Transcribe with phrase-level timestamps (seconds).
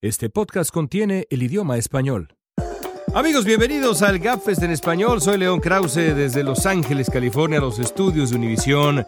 [0.00, 2.36] Este podcast contiene el idioma español.
[3.16, 5.20] Amigos, bienvenidos al GapFest en español.
[5.20, 9.04] Soy León Krause desde Los Ángeles, California, los estudios de Univisión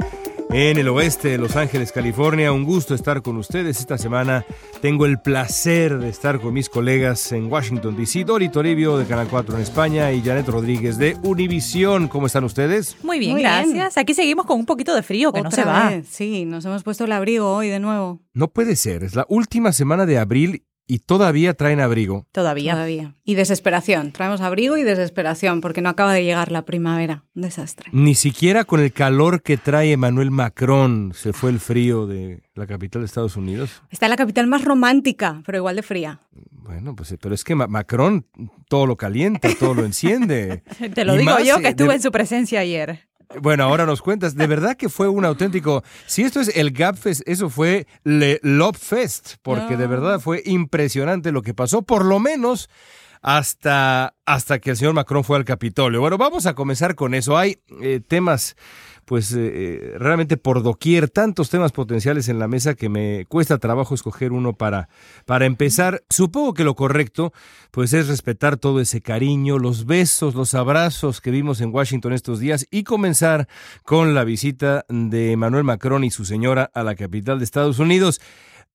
[0.50, 2.50] en el oeste de Los Ángeles, California.
[2.50, 4.44] Un gusto estar con ustedes esta semana.
[4.82, 8.24] Tengo el placer de estar con mis colegas en Washington, D.C.
[8.24, 12.08] Dori Toribio de Canal 4 en España y Janet Rodríguez de Univisión.
[12.08, 12.96] ¿Cómo están ustedes?
[13.04, 13.96] Muy bien, gracias.
[13.96, 15.92] Aquí seguimos con un poquito de frío que no se va.
[16.02, 18.18] Sí, nos hemos puesto el abrigo hoy de nuevo.
[18.34, 19.04] No puede ser.
[19.04, 22.26] Es la última semana de abril y todavía traen abrigo.
[22.32, 22.72] Todavía.
[22.72, 23.14] Todavía.
[23.22, 24.10] Y desesperación.
[24.10, 27.22] Traemos abrigo y desesperación porque no acaba de llegar la primavera.
[27.36, 27.90] Un desastre.
[27.92, 32.66] Ni siquiera con el calor que trae Emmanuel Macron se fue el frío de la
[32.66, 33.84] capital de Estados Unidos.
[33.90, 36.22] Está la capital más romántica, pero igual de fría.
[36.50, 38.26] Bueno, pues pero es que Macron
[38.68, 40.64] todo lo calienta, todo lo enciende.
[40.94, 43.09] Te lo digo yo que estuve en su presencia ayer.
[43.38, 46.96] Bueno, ahora nos cuentas, de verdad que fue un auténtico, si esto es el Gap
[46.96, 52.04] Fest, eso fue Le Love Fest, porque de verdad fue impresionante lo que pasó, por
[52.04, 52.68] lo menos
[53.22, 56.00] hasta, hasta que el señor Macron fue al Capitolio.
[56.00, 57.36] Bueno, vamos a comenzar con eso.
[57.36, 58.56] Hay eh, temas
[59.10, 63.92] pues eh, realmente por doquier, tantos temas potenciales en la mesa que me cuesta trabajo
[63.92, 64.88] escoger uno para,
[65.26, 66.04] para empezar.
[66.08, 67.32] Supongo que lo correcto
[67.72, 72.38] pues es respetar todo ese cariño, los besos, los abrazos que vimos en Washington estos
[72.38, 73.48] días y comenzar
[73.82, 78.20] con la visita de Emmanuel Macron y su señora a la capital de Estados Unidos.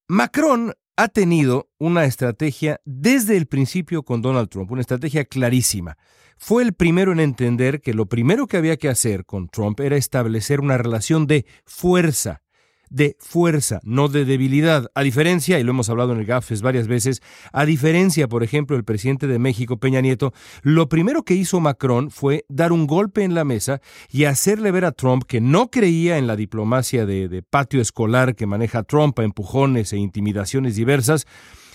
[0.10, 5.96] Macron ha tenido una estrategia desde el principio con Donald Trump, una estrategia clarísima
[6.38, 9.98] fue el primero en entender que lo primero que había que hacer con Trump era
[9.98, 12.42] establecer una relación de fuerza,
[12.90, 14.92] de fuerza, no de debilidad.
[14.96, 18.76] A diferencia, y lo hemos hablado en el GAFES varias veces, a diferencia, por ejemplo,
[18.76, 23.24] del presidente de México, Peña Nieto, lo primero que hizo Macron fue dar un golpe
[23.24, 27.28] en la mesa y hacerle ver a Trump que no creía en la diplomacia de,
[27.28, 31.26] de patio escolar que maneja Trump a empujones e intimidaciones diversas,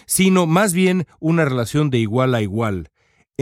[0.06, 2.90] sino más bien una relación de igual a igual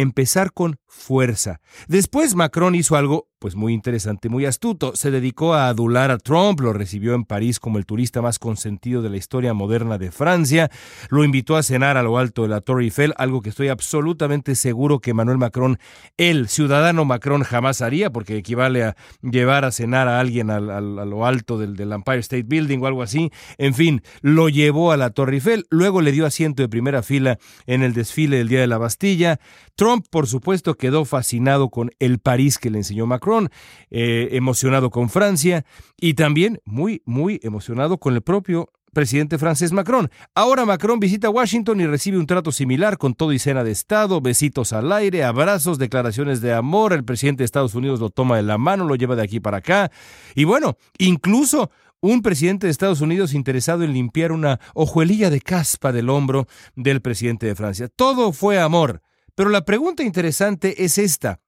[0.01, 1.61] empezar con fuerza.
[1.86, 4.97] Después Macron hizo algo pues muy interesante, muy astuto.
[4.97, 9.00] Se dedicó a adular a Trump, lo recibió en París como el turista más consentido
[9.00, 10.71] de la historia moderna de Francia,
[11.09, 14.54] lo invitó a cenar a lo alto de la Torre Eiffel, algo que estoy absolutamente
[14.54, 15.78] seguro que Manuel Macron,
[16.16, 21.27] el ciudadano Macron, jamás haría, porque equivale a llevar a cenar a alguien a lo
[21.27, 23.31] alto del, del Empire State Building o algo así.
[23.56, 27.38] En fin, lo llevó a la Torre Eiffel, luego le dio asiento de primera fila
[27.66, 29.38] en el desfile del Día de la Bastilla.
[29.77, 33.50] Trump, por supuesto, quedó fascinado con el París que le enseñó Macron
[33.91, 35.66] eh, emocionado con Francia
[36.00, 40.11] y también muy, muy emocionado con el propio presidente francés Macron.
[40.34, 44.21] Ahora Macron visita Washington y recibe un trato similar con todo y cena de Estado,
[44.21, 46.93] besitos al aire, abrazos, declaraciones de amor.
[46.93, 49.59] El presidente de Estados Unidos lo toma de la mano, lo lleva de aquí para
[49.59, 49.91] acá.
[50.34, 55.93] Y bueno, incluso un presidente de Estados Unidos interesado en limpiar una ojuelilla de caspa
[55.93, 56.47] del hombro
[56.77, 57.89] del presidente de Francia.
[57.89, 59.03] Todo fue amor.
[59.38, 61.38] Pero la pregunta interesante es esta.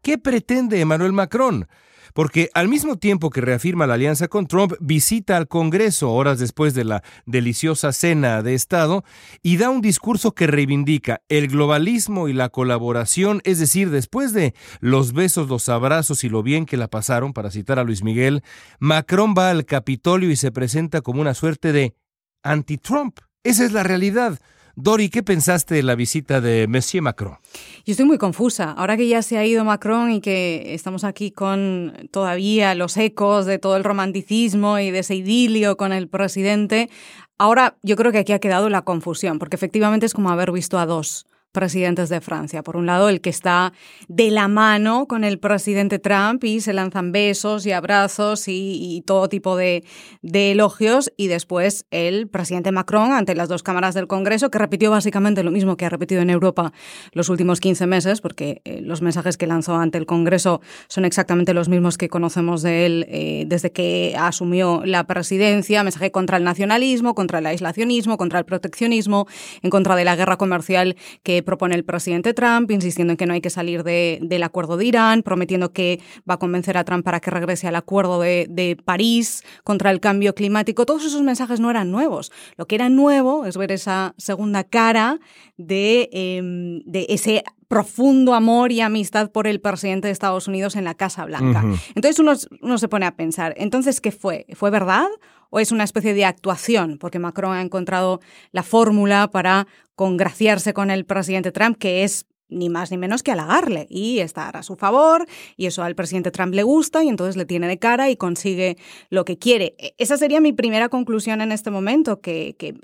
[0.00, 1.68] ¿Qué pretende Emmanuel Macron?
[2.14, 6.72] Porque al mismo tiempo que reafirma la alianza con Trump, visita al Congreso horas después
[6.72, 9.04] de la deliciosa cena de Estado
[9.42, 14.54] y da un discurso que reivindica el globalismo y la colaboración, es decir, después de
[14.80, 18.42] los besos, los abrazos y lo bien que la pasaron, para citar a Luis Miguel,
[18.78, 21.94] Macron va al Capitolio y se presenta como una suerte de
[22.42, 23.18] anti-Trump.
[23.44, 24.40] Esa es la realidad.
[24.76, 27.36] Dori, ¿qué pensaste de la visita de Monsieur Macron?
[27.84, 28.72] Yo estoy muy confusa.
[28.72, 33.46] Ahora que ya se ha ido Macron y que estamos aquí con todavía los ecos
[33.46, 36.88] de todo el romanticismo y de ese idilio con el presidente,
[37.38, 40.78] ahora yo creo que aquí ha quedado la confusión, porque efectivamente es como haber visto
[40.78, 42.62] a dos presidentes de Francia.
[42.62, 43.72] Por un lado, el que está
[44.08, 49.28] de la mano con el presidente Trump y se lanzan besos y abrazos y, todo
[49.28, 49.84] tipo de,
[50.22, 51.12] elogios.
[51.16, 55.50] Y después el presidente Macron ante las dos cámaras del Congreso, que repitió básicamente lo
[55.50, 56.72] mismo que ha repetido en Europa
[57.12, 61.54] los últimos 15 meses, porque eh, los mensajes que lanzó ante el Congreso son exactamente
[61.54, 65.82] los mismos que conocemos de él eh, desde que asumió la presidencia.
[65.82, 69.26] Mensaje contra el nacionalismo, contra el aislacionismo, contra el proteccionismo,
[69.62, 73.34] en contra de la guerra comercial que propone el presidente Trump, insistiendo en que no
[73.34, 77.20] hay que salir del acuerdo de Irán, prometiendo que va a convencer a Trump para
[77.20, 80.86] que regrese al acuerdo de, París contra el cambio climático.
[80.86, 82.32] Todos esos mensajes no eran nuevos.
[82.56, 85.18] Lo que era nuevo es ver esa segunda cara
[85.56, 90.84] de, em, de ese profundo amor y amistad por el presidente de Estados Unidos en
[90.84, 91.64] la Casa Blanca.
[91.94, 92.32] Entonces uno,
[92.62, 94.46] uno, se pone a pensar, entonces, ¿qué fue?
[94.54, 95.06] ¿Fue verdad
[95.50, 96.98] o es una especie de actuación?
[96.98, 98.20] Porque Macron ha encontrado
[98.52, 103.32] la fórmula para congraciarse con el presidente Trump, que es ni más ni menos que
[103.32, 105.26] halagarle y estar a su favor
[105.56, 108.76] y eso al presidente Trump le gusta y entonces le tiene de cara y consigue
[109.08, 109.74] lo que quiere.
[109.78, 112.74] E, esa sería mi primera conclusión en este momento, que, que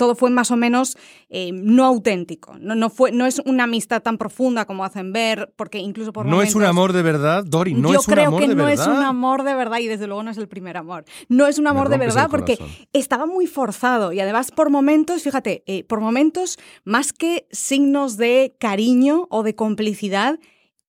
[0.00, 0.96] todo fue más o menos
[1.28, 2.56] eh, no auténtico.
[2.58, 6.24] No, no, fue, no es una amistad tan profunda como hacen ver, porque incluso por
[6.24, 8.46] No es un amor de verdad, Dori, no es un amor de verdad.
[8.46, 10.48] Yo creo que no es un amor de verdad y desde luego no es el
[10.48, 11.04] primer amor.
[11.28, 12.58] No es un amor de verdad porque
[12.94, 18.56] estaba muy forzado y además por momentos, fíjate, eh, por momentos más que signos de
[18.58, 20.38] cariño o de complicidad,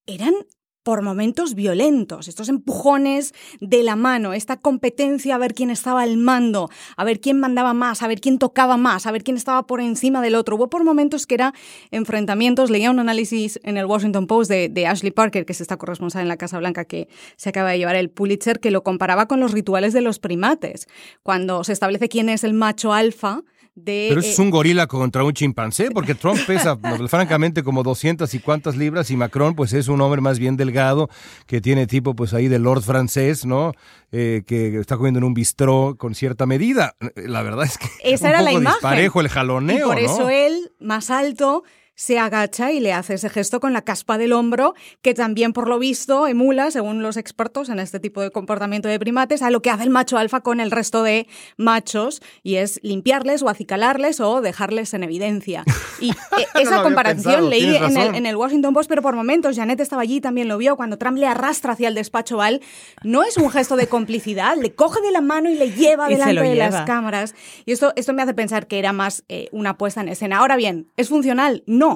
[0.06, 0.36] eran
[0.84, 6.18] por momentos violentos, estos empujones de la mano, esta competencia a ver quién estaba al
[6.18, 9.68] mando, a ver quién mandaba más, a ver quién tocaba más, a ver quién estaba
[9.68, 10.56] por encima del otro.
[10.56, 11.54] Hubo por momentos que era
[11.92, 16.24] enfrentamientos, leía un análisis en el Washington Post de, Ashley Parker, que es esta corresponsal
[16.24, 19.40] en la Casa Blanca que se acaba de llevar el Pulitzer, que lo comparaba con
[19.40, 20.88] los rituales de los primates,
[21.24, 23.44] cuando se establece quién es el macho alfa
[23.86, 28.40] pero es eh, un gorila contra un chimpancé, porque Trump pesa francamente como 200 y
[28.40, 31.10] cuantas libras y Macron pues es un hombre más bien delgado
[31.48, 33.74] que tiene tipo pues ahí de Lord francés, ¿no?
[34.12, 36.96] Eh, que está comiendo en un bistró con cierta medida.
[37.16, 38.74] La verdad es que Esa era la imagen.
[38.74, 41.64] disparejo el jaloneo, y por eso él, más alto,
[42.02, 45.68] se agacha y le hace ese gesto con la caspa del hombro, que también por
[45.68, 49.62] lo visto emula, según los expertos en este tipo de comportamiento de primates, a lo
[49.62, 51.28] que hace el macho alfa con el resto de
[51.58, 55.64] machos, y es limpiarles o acicalarles o dejarles en evidencia.
[56.00, 56.10] Y
[56.40, 60.48] eh, esa comparación leí en el, Washington Post, pero por momentos, Janet estaba allí, también
[60.48, 62.62] lo vio, cuando Trump le arrastra hacia el despacho Val,
[63.04, 66.42] no es un gesto de complicidad, le coge de la mano y le lleva delante
[66.42, 67.36] de las cámaras.
[67.68, 70.40] Y esto, esto me hace pensar que era más eh, una puesta en escena.
[70.40, 71.62] Ahora bien, ¿es funcional?
[71.68, 71.91] No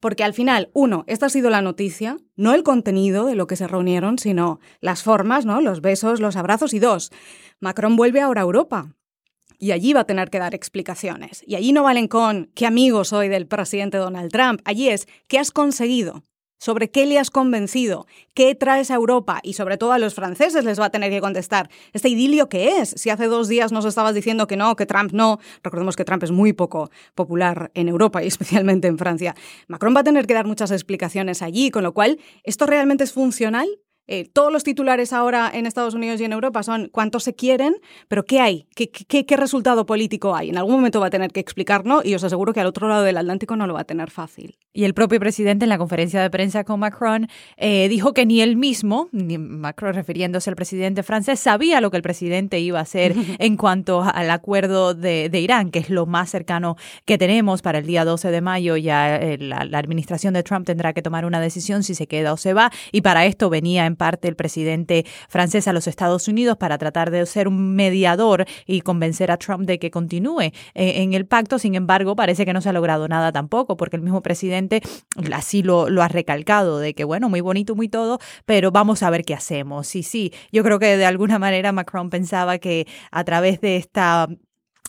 [0.00, 3.56] porque al final, uno, esta ha sido la noticia, no el contenido de lo que
[3.56, 5.60] se reunieron, sino las formas, ¿no?
[5.60, 7.10] Los besos, los abrazos y dos,
[7.60, 8.94] Macron vuelve ahora a Europa.
[9.60, 11.42] Y allí va a tener que dar explicaciones.
[11.44, 14.60] Y allí no valen con qué amigo soy del presidente Donald Trump.
[14.64, 16.22] Allí es qué has conseguido
[16.58, 20.64] sobre qué le has convencido, qué traes a Europa y sobre todo a los franceses
[20.64, 21.70] les va a tener que contestar.
[21.92, 22.90] ¿Este idilio qué es?
[22.90, 26.22] Si hace dos días nos estabas diciendo que no, que Trump no, recordemos que Trump
[26.24, 29.34] es muy poco popular en Europa y especialmente en Francia.
[29.68, 33.12] Macron va a tener que dar muchas explicaciones allí, con lo cual, ¿esto realmente es
[33.12, 33.68] funcional?
[34.10, 37.76] Eh, todos los titulares ahora en Estados Unidos y en Europa son cuántos se quieren,
[38.08, 38.66] pero ¿qué hay?
[38.74, 40.48] ¿Qué, qué, resultado político hay?
[40.48, 43.02] En algún momento va a tener que explicarlo y os aseguro que al otro lado
[43.02, 44.56] del Atlántico no lo va a tener fácil.
[44.72, 47.28] Y el propio presidente en la conferencia de prensa con Macron
[47.58, 51.98] eh, dijo que ni él mismo, ni Macron refiriéndose al presidente francés, sabía lo que
[51.98, 56.30] el presidente iba a hacer en cuanto al acuerdo de, Irán, que es lo más
[56.30, 58.76] cercano que tenemos para el día 12 de mayo.
[58.78, 62.32] Ya eh, la, la administración de Trump tendrá que tomar una decisión si se queda
[62.32, 62.70] o se va.
[62.90, 67.10] Y para esto venía en parte el presidente francés a los Estados Unidos para tratar
[67.10, 71.58] de ser un mediador y convencer a Trump de que continúe eh, en el pacto.
[71.58, 74.80] Sin embargo, parece que no se ha logrado nada tampoco, porque el mismo presidente
[75.34, 79.10] así lo, lo ha recalcado, de que bueno, muy bonito, muy todo, pero vamos a
[79.10, 79.86] ver qué hacemos.
[79.86, 84.28] Sí, sí, yo creo que de alguna manera Macron pensaba que a través de esta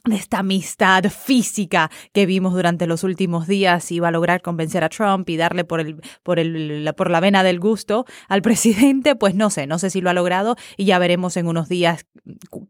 [0.09, 4.89] de esta amistad física que vimos durante los últimos días iba a lograr convencer a
[4.89, 9.35] Trump y darle por el por el por la vena del gusto al presidente, pues
[9.35, 12.05] no sé, no sé si lo ha logrado y ya veremos en unos días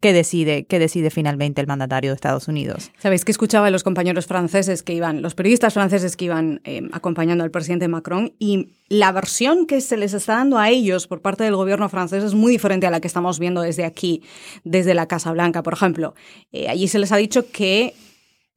[0.01, 2.91] qué decide qué decide finalmente el mandatario de Estados Unidos.
[2.97, 6.81] Sabéis que escuchaba a los compañeros franceses que iban, los periodistas franceses que iban eh,
[6.91, 11.21] acompañando al presidente Macron y la versión que se les está dando a ellos por
[11.21, 14.23] parte del gobierno francés es muy diferente a la que estamos viendo desde aquí,
[14.63, 16.15] desde la Casa Blanca, por ejemplo.
[16.51, 17.93] Eh, allí se les ha dicho que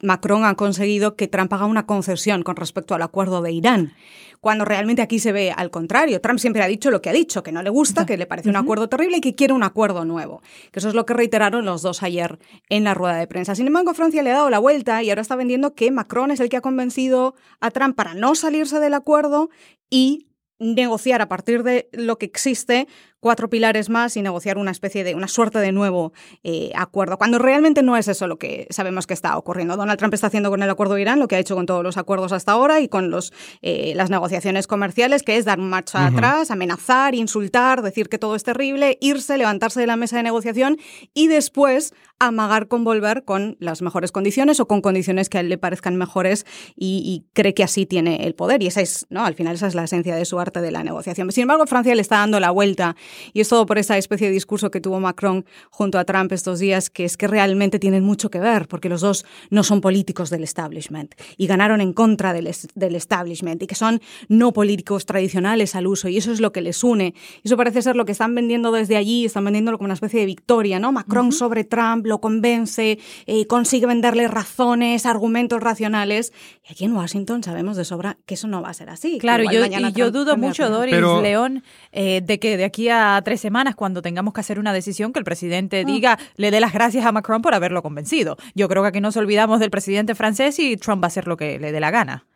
[0.03, 3.95] Macron ha conseguido que Trump haga una concesión con respecto al acuerdo de Irán,
[4.41, 6.21] cuando realmente aquí se ve al contrario.
[6.21, 8.49] Trump siempre ha dicho lo que ha dicho, que no le gusta, que le parece
[8.49, 10.43] un acuerdo terrible y que quiere un acuerdo nuevo.
[10.73, 13.55] Que eso es lo que reiteraron los dos ayer en la rueda de prensa.
[13.55, 16.41] Sin embargo, Francia le ha dado la vuelta y ahora está vendiendo que Macron es
[16.41, 19.51] el que ha convencido a Trump para no salirse del acuerdo
[19.89, 20.27] y
[20.59, 22.89] negociar a partir de lo que existe
[23.23, 26.13] cuatro pilares más y negociar una especie de, una suerte de nuevo
[26.43, 29.77] eh, acuerdo, cuando realmente no es eso lo que sabemos que está ocurriendo.
[29.77, 31.85] Donald Trump está haciendo con el acuerdo de Irán lo que ha hecho con todos
[31.85, 36.05] los acuerdos hasta ahora y con los, eh, las negociaciones comerciales, que es dar marcha
[36.05, 40.79] atrás, amenazar, insultar, decir que todo es terrible, irse, levantarse de la mesa de negociación
[41.15, 45.49] y después amagar con volver con las mejores condiciones o con condiciones que a él
[45.49, 48.63] le parezcan mejores y, cree que así tiene el poder.
[48.63, 49.25] Y esa es, ¿no?
[49.25, 51.31] Al final esa es la esencia de su arte de la negociación.
[51.33, 52.95] Sin embargo, Francia le está dando la vuelta
[53.33, 56.59] y es todo por esa especie de discurso que tuvo Macron junto a Trump estos
[56.59, 60.31] días, que es que realmente tienen mucho que ver, porque los dos no son políticos
[60.31, 65.75] del establishment y ganaron en contra del, del establishment y que son no políticos tradicionales
[65.75, 67.15] al uso y eso es lo que les une.
[67.43, 70.21] Y eso parece ser lo que están vendiendo desde allí, están vendiéndolo como una especie
[70.21, 70.93] de victoria, ¿no?
[70.93, 76.33] Macron sobre Trump lo convence, eh, consigue venderle razones, argumentos racionales.
[76.69, 79.19] Y aquí en Washington sabemos de sobra que eso no va a ser así.
[79.19, 83.41] Claro, yo, y yo dudo mucho, Doris León, eh, de que de aquí a tres
[83.41, 85.87] semanas, cuando tengamos que hacer una decisión, que el presidente mm.
[85.87, 88.37] diga, le dé las gracias a Macron por haberlo convencido.
[88.55, 91.37] Yo creo que aquí nos olvidamos del presidente francés y Trump va a hacer lo
[91.37, 92.27] que le dé la gana.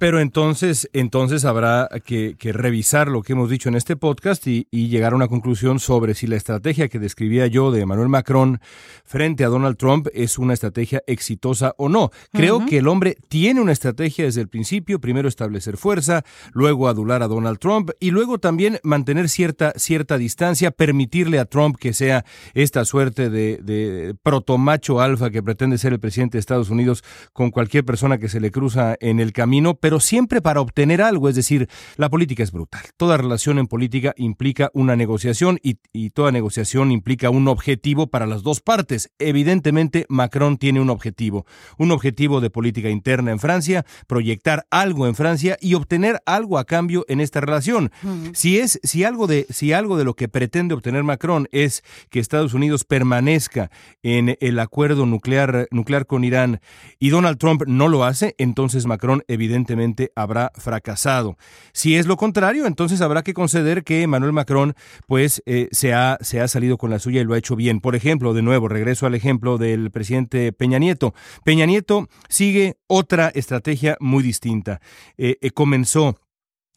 [0.00, 5.12] Pero entonces, entonces habrá que, revisar lo que hemos dicho en este podcast y, llegar
[5.12, 8.60] a una conclusión sobre si la estrategia que describía yo de Emmanuel Macron
[9.04, 12.10] frente a Donald Trump es una estrategia exitosa o no.
[12.32, 17.22] Creo que el hombre tiene una estrategia desde el principio, primero establecer fuerza, luego adular
[17.22, 22.24] a Donald Trump y luego también mantener cierta, cierta distancia, permitirle a Trump que sea
[22.54, 27.50] esta suerte de, de protomacho alfa que pretende ser el presidente de Estados Unidos con
[27.50, 31.34] cualquier persona que se le cruza en el camino pero siempre para obtener algo, es
[31.34, 32.82] decir, la política es brutal.
[32.96, 38.26] Toda relación en política implica una negociación y, y toda negociación implica un objetivo para
[38.26, 39.10] las dos partes.
[39.18, 41.46] Evidentemente, Macron tiene un objetivo,
[41.78, 46.64] un objetivo de política interna en Francia, proyectar algo en Francia y obtener algo a
[46.64, 47.90] cambio en esta relación.
[48.32, 52.20] Si es si algo de si algo de lo que pretende obtener Macron es que
[52.20, 53.70] Estados Unidos permanezca
[54.02, 56.60] en el acuerdo nuclear nuclear con Irán
[56.98, 61.36] y Donald Trump no lo hace, entonces Macron evidentemente evidentemente habrá fracasado.
[61.72, 64.74] Si es lo contrario, entonces habrá que conceder que Emmanuel Macron
[65.06, 67.80] pues eh, se, ha, se ha salido con la suya y lo ha hecho bien.
[67.80, 71.14] Por ejemplo, de nuevo, regreso al ejemplo del presidente Peña Nieto.
[71.44, 74.80] Peña Nieto sigue otra estrategia muy distinta.
[75.18, 76.16] Eh, eh, comenzó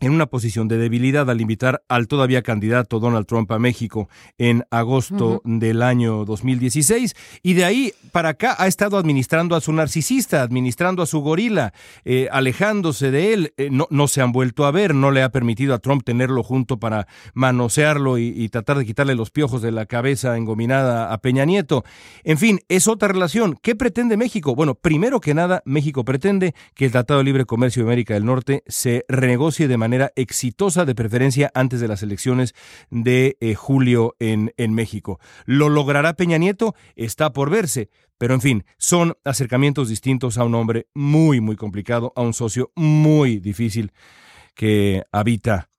[0.03, 4.65] en una posición de debilidad al invitar al todavía candidato Donald Trump a México en
[4.69, 10.41] agosto del año 2016 y de ahí para acá ha estado administrando a su narcisista,
[10.41, 14.71] administrando a su gorila, eh, alejándose de él, eh, no, no, se han vuelto a
[14.71, 18.85] ver, no le ha permitido a Trump tenerlo junto para manosearlo y, y, tratar de
[18.85, 21.85] quitarle los piojos de la cabeza engominada a Peña Nieto.
[22.25, 23.57] En fin, es otra relación.
[23.61, 24.53] ¿Qué pretende México?
[24.53, 28.25] Bueno, primero que nada, México pretende que el Tratado de Libre Comercio de América del
[28.25, 32.53] Norte se renegocie de manera exitosa, de preferencia antes de las elecciones
[32.89, 35.19] de eh, julio en, en México.
[35.45, 36.75] ¿Lo logrará Peña Nieto?
[36.95, 37.89] Está por verse.
[38.17, 42.71] Pero en fin, son acercamientos distintos a un hombre muy, muy complicado, a un socio
[42.75, 43.91] muy difícil
[44.55, 45.69] que habita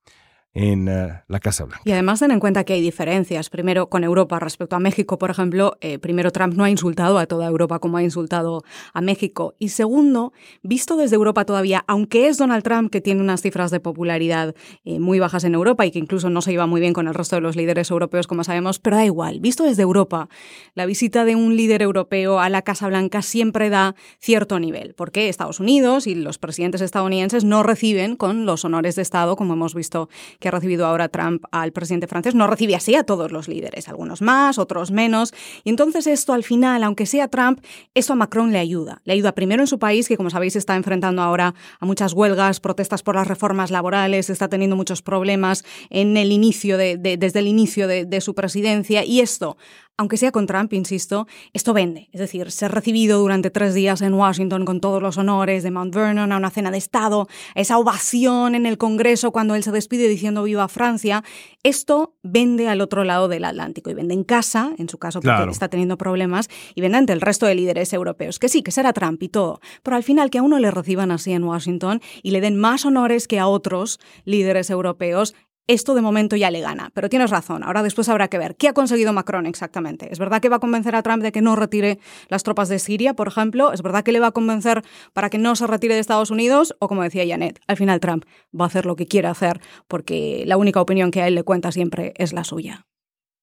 [0.55, 1.81] en eh, la Casa Blanca.
[1.83, 3.49] Y además ten en cuenta que hay diferencias.
[3.49, 7.25] Primero, con Europa respecto a México, por ejemplo, eh, primero Trump no ha insultado a
[7.27, 9.53] toda Europa como ha insultado a México.
[9.59, 10.31] Y segundo,
[10.63, 14.99] visto desde Europa todavía, aunque es Donald Trump que tiene unas cifras de popularidad eh,
[14.99, 17.35] muy bajas en Europa y que incluso no se lleva muy bien con el resto
[17.35, 19.41] de los líderes europeos, como sabemos, pero da igual.
[19.41, 20.29] Visto desde Europa,
[20.73, 25.27] la visita de un líder europeo a la Casa Blanca siempre da cierto nivel, porque
[25.27, 29.75] Estados Unidos y los presidentes estadounidenses no reciben con los honores de Estado, como hemos
[29.75, 30.07] visto
[30.47, 34.21] ha recibido ahora Trump al presidente francés, no recibe así a todos los líderes, algunos
[34.21, 35.33] más, otros menos.
[35.63, 37.59] Y entonces esto al final, aunque sea Trump,
[37.93, 39.01] esto a Macron le ayuda.
[39.05, 42.59] Le ayuda primero en su país, que como sabéis está enfrentando ahora a muchas huelgas,
[42.59, 47.47] protestas por las reformas laborales, está teniendo muchos problemas en el inicio de, desde el
[47.47, 49.03] inicio de, de su presidencia.
[49.03, 49.57] Y esto
[49.97, 52.09] aunque sea con Trump, insisto, esto vende.
[52.11, 55.95] Es decir, ser recibido durante tres días en Washington con todos los honores de Mount
[55.95, 60.07] Vernon a una cena de Estado, esa ovación en el Congreso cuando él se despide
[60.07, 61.23] diciendo viva Francia,
[61.63, 65.49] esto vende al otro lado del Atlántico y vende en casa, en su caso porque
[65.49, 68.37] está teniendo problemas, y vende ante el resto de líderes europeos.
[68.37, 71.11] Que sí, que será Trump y todo, pero al final que a uno le reciban
[71.11, 75.35] así en Washington y le den más honores que a otros líderes europeos,
[75.67, 77.63] esto de momento ya le gana, pero tienes razón.
[77.63, 80.11] Ahora después habrá que ver qué ha conseguido Macron exactamente.
[80.11, 82.79] ¿Es verdad que va a convencer a Trump de que no retire las tropas de
[82.79, 83.71] Siria, por ejemplo?
[83.71, 86.75] ¿Es verdad que le va a convencer para que no se retire de Estados Unidos?
[86.79, 88.25] O como decía Janet, al final Trump
[88.59, 91.43] va a hacer lo que quiere hacer porque la única opinión que a él le
[91.43, 92.85] cuenta siempre es la suya.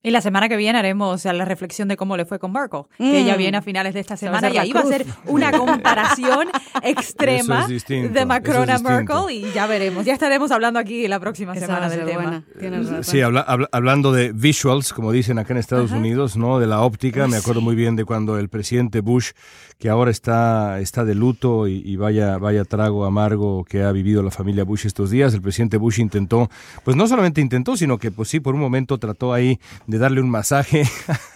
[0.05, 3.21] Y la semana que viene haremos la reflexión de cómo le fue con Merkel, que
[3.21, 3.39] ella mm.
[3.39, 6.49] viene a finales de esta semana y ahí va a ser una comparación
[6.83, 10.05] extrema de Macron a Merkel y ya veremos.
[10.05, 12.43] Ya estaremos hablando aquí la próxima semana del tema.
[13.03, 16.59] Sí, hablando de visuals, como dicen acá en Estados Unidos, ¿no?
[16.59, 19.31] De la óptica, me acuerdo muy bien de cuando el presidente Bush,
[19.83, 24.23] que ahora está, está de luto y, y, vaya, vaya trago amargo que ha vivido
[24.23, 26.49] la familia Bush estos días, el presidente Bush intentó,
[26.85, 29.59] pues no solamente intentó, sino que pues sí, por un momento trató ahí
[29.89, 30.85] de darle un masaje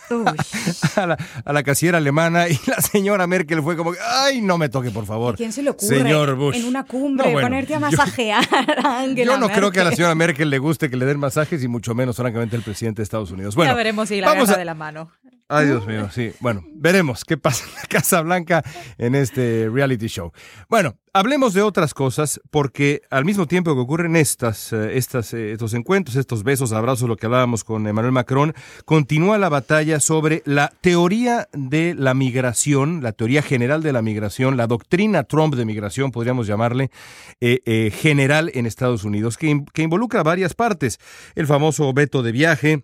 [0.95, 4.69] a la, a la, casillera alemana y la señora Merkel fue como, ay, no me
[4.69, 5.35] toque, por favor.
[5.35, 6.55] ¿Quién se le ocurre Señor Bush.
[6.55, 8.47] en una cumbre ponerte a masajear
[8.81, 11.19] a Angela Yo no creo que a la señora Merkel le guste que le den
[11.19, 13.57] masajes y mucho menos, francamente, el presidente de Estados Unidos.
[13.57, 14.57] Bueno, ya veremos si la vamos a...
[14.57, 15.11] de la mano.
[15.49, 16.33] Ay, Dios mío, sí.
[16.41, 18.65] Bueno, veremos qué pasa en la Casa Blanca
[18.99, 20.33] en este reality show.
[20.69, 25.53] Bueno, hablemos de otras cosas, porque al mismo tiempo que ocurren estas, eh, estas, eh,
[25.53, 30.43] estos encuentros, estos besos, abrazos, lo que hablábamos con Emmanuel Macron, continúa la batalla sobre
[30.47, 35.65] la teoría de la migración, la teoría general de la migración, la doctrina Trump de
[35.65, 36.91] migración, podríamos llamarle,
[37.41, 40.99] eh, general en Estados Unidos, que, que involucra varias partes.
[41.37, 42.83] El famoso veto de viaje,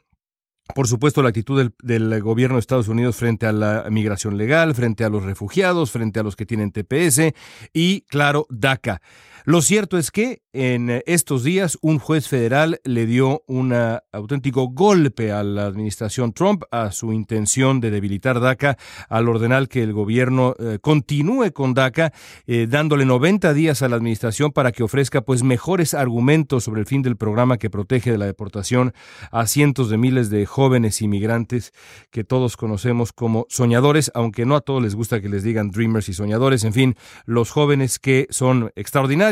[0.74, 5.04] por supuesto, la actitud del, gobierno de Estados Unidos frente a la migración legal, frente
[5.04, 7.34] a los refugiados, frente a los que tienen TPS
[7.72, 9.02] y, claro, DACA.
[9.44, 13.74] Lo cierto es que en estos días un juez federal le dio un
[14.12, 18.76] auténtico golpe a la administración Trump, a su intención de debilitar DACA,
[19.08, 22.12] al ordenar que el gobierno eh, continúe con DACA,
[22.46, 26.86] eh, dándole 90 días a la administración para que ofrezca pues mejores argumentos sobre el
[26.86, 28.92] fin del programa que protege de la deportación
[29.32, 31.72] a cientos de miles de jóvenes inmigrantes
[32.10, 36.08] que todos conocemos como soñadores, aunque no a todos les gusta que les digan dreamers
[36.08, 39.31] y soñadores, en fin, los jóvenes que son extraordinarios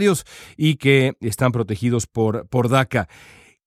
[0.57, 3.09] y que están protegidos por, por DACA.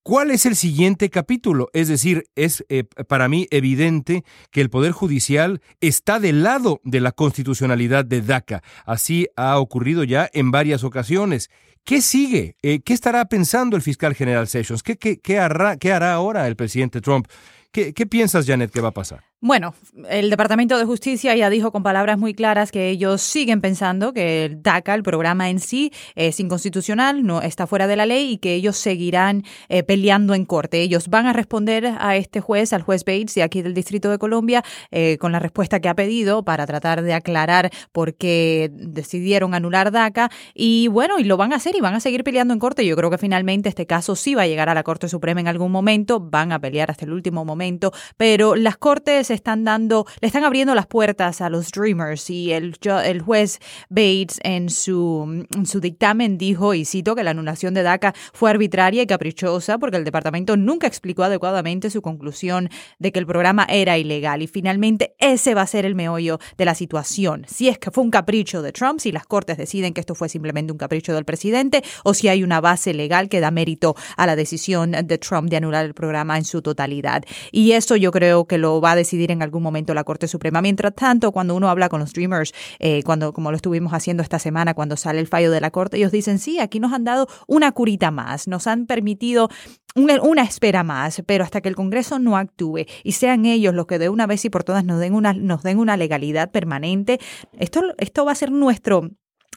[0.04, 1.70] ¿Cuál es el siguiente capítulo?
[1.72, 7.00] Es decir, es eh, para mí evidente que el Poder Judicial está del lado de
[7.00, 8.64] la constitucionalidad de DACA.
[8.86, 11.50] Así ha ocurrido ya en varias ocasiones.
[11.86, 12.58] ¿Qué sigue?
[12.62, 14.84] Eh, ¿Qué estará pensando el fiscal general Sessions?
[14.84, 17.28] ¿Qué, qué, hará, ¿Qué hará ahora el presidente Trump?
[17.72, 19.24] ¿Qué, ¿Qué piensas, Janet, que va a pasar?
[19.46, 19.76] Bueno,
[20.10, 24.46] el Departamento de Justicia ya dijo con palabras muy claras que ellos siguen pensando que
[24.46, 28.38] el DACA, el programa en sí, es inconstitucional, no está fuera de la ley y
[28.38, 30.80] que ellos seguirán eh, peleando en corte.
[30.80, 34.18] Ellos van a responder a este juez, al juez Bates de aquí del Distrito de
[34.18, 39.56] Colombia, eh, con la respuesta que ha pedido para tratar de aclarar por qué decidieron
[39.56, 40.32] anular DACA.
[40.54, 42.86] Y bueno, y lo van a hacer y van a seguir peleando en corte.
[42.86, 45.50] Yo creo que finalmente este caso sí va a llegar a la Corte Suprema en
[45.50, 50.28] algún momento, van a pelear hasta el último momento, pero las cortes están dando, le
[50.28, 53.60] están abriendo las puertas a los Dreamers y el, el juez
[53.90, 59.02] Bates en su, su dictamen dijo, y cito, que la anulación de DACA fue arbitraria
[59.02, 63.98] y caprichosa porque el departamento nunca explicó adecuadamente su conclusión de que el programa era
[63.98, 67.46] ilegal y finalmente ese va a ser el meollo de la situación.
[67.48, 70.30] Si es que fue un capricho de Trump, si las cortes deciden que esto fue
[70.30, 74.26] simplemente un capricho del presidente o si hay una base legal que da mérito a
[74.26, 77.24] la decisión de Trump de anular el programa en su totalidad.
[77.52, 80.62] Y eso yo creo que lo va a decidir en algún momento la Corte Suprema.
[80.62, 84.40] Mientras tanto, cuando uno habla con los Dreamers, eh, cuando, como lo estuvimos haciendo esta
[84.40, 87.28] semana, cuando sale el fallo de la Corte, ellos dicen, sí, aquí nos han dado
[87.48, 89.50] una curita más, nos han permitido
[89.96, 94.00] una, espera más, pero hasta que el Congreso no actúe y sean ellos los que
[94.00, 97.20] de una vez y por todas nos den una, nos den una legalidad permanente,
[97.60, 99.12] esto, esto va a ser nuestro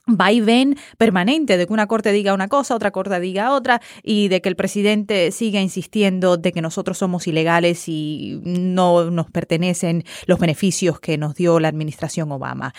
[0.09, 3.81] va y ven permanente de que una corte diga una cosa, otra corte diga otra
[4.03, 9.31] y de que el presidente siga insistiendo de que nosotros somos ilegales y no nos
[9.31, 12.73] pertenecen los beneficios que nos dio la administración Obama.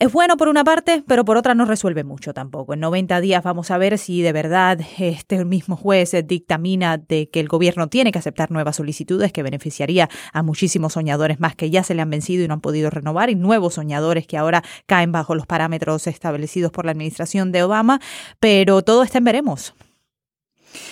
[0.00, 2.72] Es bueno por una parte, pero por otra no resuelve mucho tampoco.
[2.72, 7.38] En 90 días vamos a ver si de verdad este mismo juez dictamina de que
[7.38, 11.82] el gobierno tiene que aceptar nuevas solicitudes que beneficiaría a muchísimos soñadores más que ya
[11.82, 15.12] se le han vencido y no han podido renovar y nuevos soñadores que ahora caen
[15.12, 18.00] bajo los parámetros establecidos por la administración de Obama.
[18.38, 19.74] Pero todo está en veremos.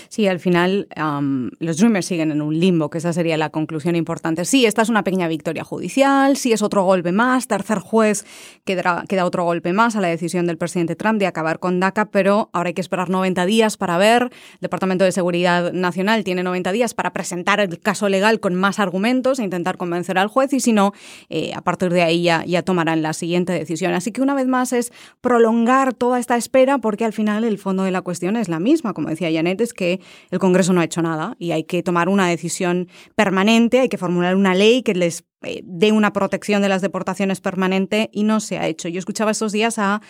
[0.09, 0.89] Sí, al final
[1.59, 4.45] los Dreamers siguen en un limbo, que esa sería la conclusión importante.
[4.45, 8.25] Sí, esta es una pequeña victoria judicial, sí es otro golpe más, tercer juez
[8.65, 12.07] queda, queda otro golpe más a la decisión del presidente Trump de acabar con DACA,
[12.07, 14.23] pero ahora hay que esperar 90 días para ver.
[14.23, 18.79] El Departamento de Seguridad Nacional tiene 90 días para presentar el caso legal con más
[18.79, 20.93] argumentos e intentar convencer al juez y si no,
[21.29, 23.95] eh, a partir de ahí ya, ya tomarán la siguiente decisión.
[23.95, 27.85] Así que una vez más es prolongar toda esta espera porque al final el fondo
[27.85, 30.01] de la cuestión es la misma, como decía Janet, que
[30.31, 33.99] el Congreso no ha hecho nada y hay que tomar una decisión permanente, hay que
[33.99, 38.41] formular una ley que les eh, dé una protección de las deportaciones permanente y no
[38.41, 38.89] se ha hecho.
[38.89, 40.01] Yo escuchaba estos días a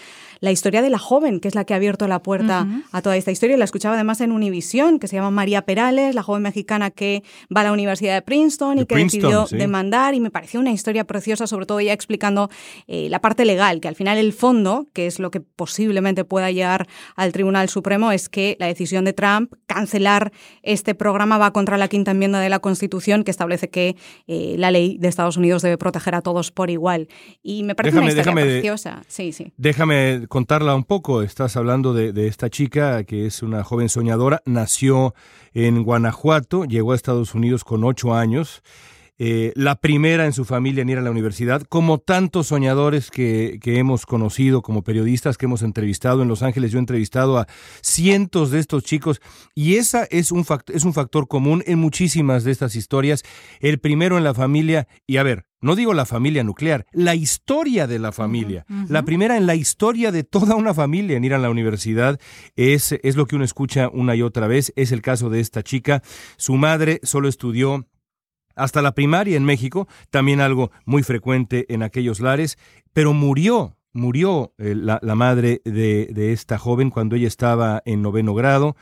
[0.41, 3.17] la historia de la joven, que es la que ha abierto la puerta a toda
[3.17, 3.57] esta historia.
[3.57, 7.23] La escuchaba además en Univisión, que se llama María Perales, la joven mexicana que
[7.55, 10.15] va a la Universidad de Princeton y que decidió demandar.
[10.15, 12.49] Y me pareció una historia preciosa, sobre todo ya explicando
[12.87, 16.51] eh, la parte legal, que al final el fondo, que es lo que posiblemente pueda
[16.51, 16.87] llegar
[17.17, 21.89] al Tribunal Supremo, es que la decisión de Trump cancelar este programa va contra la
[21.89, 25.77] quinta enmienda de la Constitución, que establece que eh, la ley de Estados Unidos debe
[25.77, 27.09] proteger a todos por igual.
[27.43, 29.03] Y me parece una historia preciosa.
[29.09, 29.53] Sí, sí.
[29.57, 31.23] Déjame contarla un poco.
[31.23, 34.43] Estás hablando de, esta chica que es una joven soñadora.
[34.45, 35.15] Nació
[35.55, 38.63] en Guanajuato, llegó a Estados Unidos con ocho años.
[39.19, 43.59] Eh, la primera en su familia en ir a la universidad, como tantos soñadores que,
[43.61, 46.71] que, hemos conocido como periodistas que hemos entrevistado en Los Ángeles.
[46.71, 47.47] Yo he entrevistado a
[47.83, 49.21] cientos de estos chicos
[49.55, 53.23] y esa es un, es un factor común en muchísimas de estas historias.
[53.61, 57.89] El primero en la familia, y a ver, no digo la familia nuclear, la historia
[57.89, 58.65] de la familia.
[58.89, 62.21] La primera en la historia de toda una familia en ir a la universidad
[62.55, 64.73] es, es lo que uno escucha una y otra vez.
[64.77, 66.03] Es el caso de esta chica.
[66.37, 67.89] Su madre solo estudió
[68.59, 72.59] hasta la primaria en México, también algo muy frecuente en aquellos lares,
[72.93, 78.35] pero murió, murió eh, la, madre de, de, esta joven cuando ella estaba en noveno
[78.35, 78.77] grado.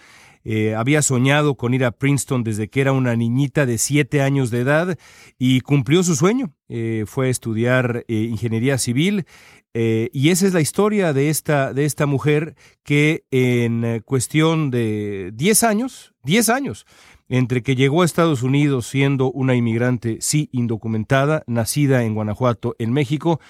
[0.45, 4.51] Eh, había soñado con ir a Princeton desde que era una niñita de siete años
[4.53, 4.97] de edad
[5.39, 6.55] y cumplió su sueño.
[6.69, 9.27] Eh, fue a estudiar ingeniería civil
[9.75, 15.63] y esa es la historia de esta, de esta mujer que en cuestión de diez
[15.65, 16.87] años, diez años,
[17.29, 22.93] entre que llegó a Estados Unidos siendo una inmigrante, sí, indocumentada, nacida en Guanajuato, en
[22.93, 23.41] México,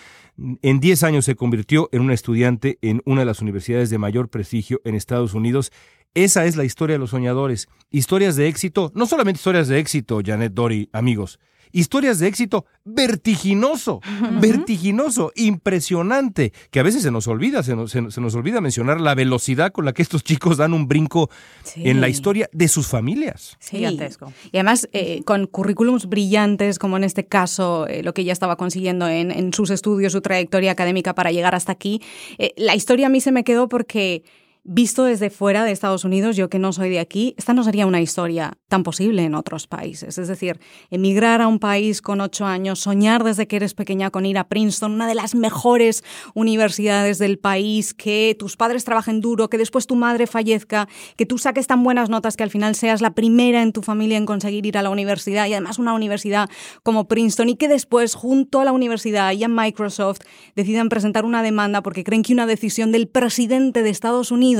[0.62, 4.28] en 10 años se convirtió en una estudiante en una de las universidades de mayor
[4.28, 5.72] prestigio en Estados Unidos.
[6.14, 7.68] Esa es la historia de los soñadores.
[7.90, 11.40] Historias de éxito, no solamente historias de éxito, Janet Dory, amigos,
[11.76, 14.00] historias de éxito vertiginoso,
[14.40, 19.84] vertiginoso, impresionante, que a veces se nos olvida, se nos, olvida mencionar la velocidad con
[19.84, 21.28] la que estos chicos dan un brinco
[21.76, 23.58] en la historia de sus familias.
[23.60, 24.32] Gigantesco.
[24.52, 28.56] Y además eh, con currículums brillantes, como en este caso eh, lo que ella estaba
[28.56, 32.00] consiguiendo en, sus estudios, su trayectoria académica para llegar hasta aquí.
[32.38, 34.24] Eh, la historia a mí se me quedó porque
[34.68, 37.86] Visto desde fuera de Estados Unidos, yo que no soy de aquí, esta no sería
[37.86, 40.18] una historia tan posible en otros países.
[40.18, 40.58] Es decir,
[40.90, 44.48] emigrar a un país con ocho años, soñar desde que eres pequeña con ir a
[44.48, 46.02] Princeton, una de las mejores
[46.34, 51.38] universidades del país, que tus padres trabajen duro, que después tu madre fallezca, que tú
[51.38, 54.66] saques tan buenas notas que al final seas la primera en tu familia en conseguir
[54.66, 56.50] ir a la universidad y además una universidad
[56.82, 60.22] como Princeton y que después junto a la universidad y a Microsoft
[60.56, 64.55] decidan presentar una demanda porque creen que una decisión del presidente de Estados Unidos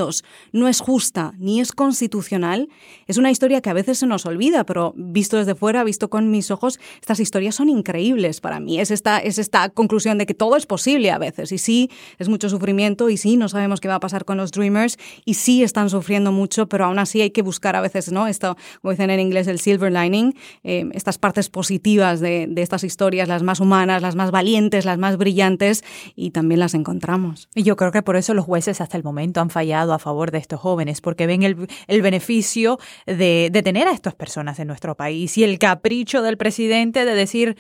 [0.53, 2.69] no es justa ni es constitucional,
[3.07, 6.31] es una historia que a veces se nos olvida, pero visto desde fuera, visto con
[6.31, 8.81] mis ojos, estas historias son increíbles para mí.
[8.81, 11.53] Es esta, es esta conclusión de que todo es posible a veces.
[11.53, 14.51] Y sí, es mucho sufrimiento y sí, no sabemos qué va a pasar con los
[14.51, 18.27] Dreamers y sí están sufriendo mucho, pero aún así hay que buscar a veces, ¿no?
[18.27, 22.85] Esto, como dicen en inglés, el silver lining, eh, estas partes positivas de, de estas
[22.85, 27.49] historias, las más humanas, las más valientes, las más brillantes, y también las encontramos.
[27.55, 30.31] Y yo creo que por eso los jueces hasta el momento han fallado a favor
[30.31, 34.69] de estos jóvenes, porque ven el, el beneficio de, de tener a estas personas en
[34.69, 37.57] nuestro país y el capricho del presidente de decir,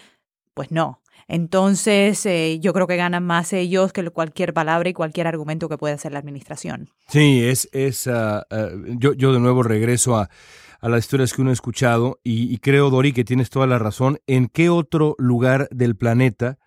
[0.54, 5.26] pues no, entonces, eh, yo creo que ganan más ellos que cualquier palabra y cualquier
[5.26, 6.88] argumento que pueda hacer la administración.
[7.08, 10.30] Sí, es, es ah, ah, yo, yo de nuevo regreso a,
[10.80, 13.78] a las historias que uno ha escuchado y, y, creo, Dori, que tienes toda la
[13.78, 14.18] razón.
[14.28, 16.58] ¿En qué otro lugar del planeta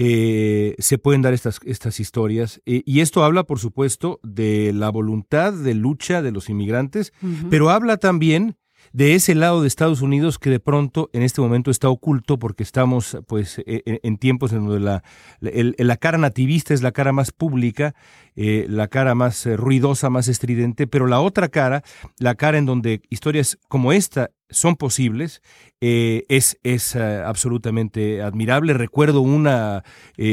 [0.00, 2.62] eh, se pueden dar estas, estas historias.
[2.66, 7.12] Eh, y esto habla, por supuesto, de la voluntad de lucha de los inmigrantes,
[7.50, 8.56] pero habla también
[8.92, 12.62] de ese lado de Estados Unidos que de pronto en este momento está oculto porque
[12.62, 15.02] estamos pues e, e, en, tiempos en donde la,
[15.40, 17.94] la, cara nativista es la cara más pública,
[18.36, 21.82] eh, la cara más ruidosa, más estridente, pero la otra cara,
[22.18, 25.42] la cara en donde historias como esta son posibles,
[25.80, 28.74] eh, es, es absolutamente admirable.
[28.74, 29.84] Recuerdo una,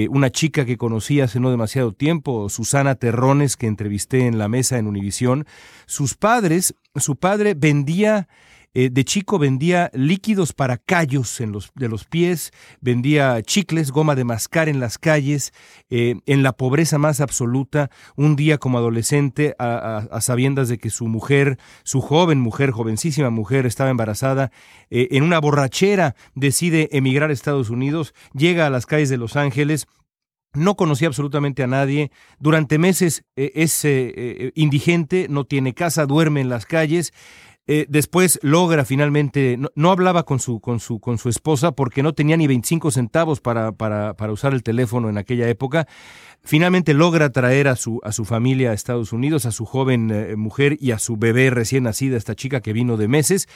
[0.10, 4.78] una chica que conocí hace no demasiado tiempo, Susana Terrones, que entrevisté en la mesa
[4.78, 5.46] en Univisión.
[5.86, 8.28] Sus padres, su padre vendía
[8.78, 14.16] eh, de chico vendía líquidos para callos en los, de los pies, vendía chicles, goma
[14.16, 15.54] de mascar en las calles,
[15.90, 21.08] eh, en la pobreza más absoluta, un día como adolescente, a, sabiendas de que su
[21.08, 24.52] mujer, su joven mujer, jovencísima mujer, estaba embarazada,
[24.90, 29.38] eh, en una borrachera decide emigrar a Estados Unidos, llega a las calles de Los
[29.38, 29.88] Ángeles,
[30.54, 33.86] no conocía absolutamente a nadie, durante meses es
[34.56, 37.12] indigente, no tiene casa, duerme en las calles,
[37.68, 42.14] eh, después logra finalmente, no, hablaba con su, con, su, con su esposa porque no
[42.14, 45.88] tenía ni 25 centavos para, para, para usar el teléfono en aquella época.
[46.44, 50.36] Finalmente logra traer a su, a su familia a Estados Unidos, a su joven eh,
[50.36, 53.48] mujer y a su bebé recién nacida, esta chica que vino de meses.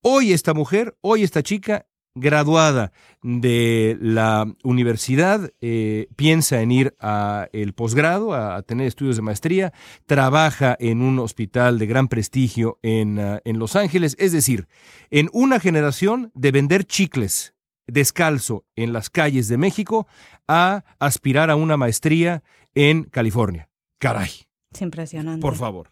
[0.00, 7.48] Hoy esta mujer, hoy esta chica graduada de la universidad, eh, piensa en ir a
[7.52, 9.72] el posgrado, a, tener estudios de maestría,
[10.06, 14.66] trabaja en un hospital de gran prestigio en, ah, en Los Ángeles, es decir,
[15.10, 17.54] en una generación de vender chicles
[17.86, 20.06] descalzo en las calles de México
[20.48, 22.42] a aspirar a una maestría
[22.74, 23.68] en California.
[23.98, 24.30] Caray.
[24.72, 25.40] Es impresionante.
[25.40, 25.90] Por favor.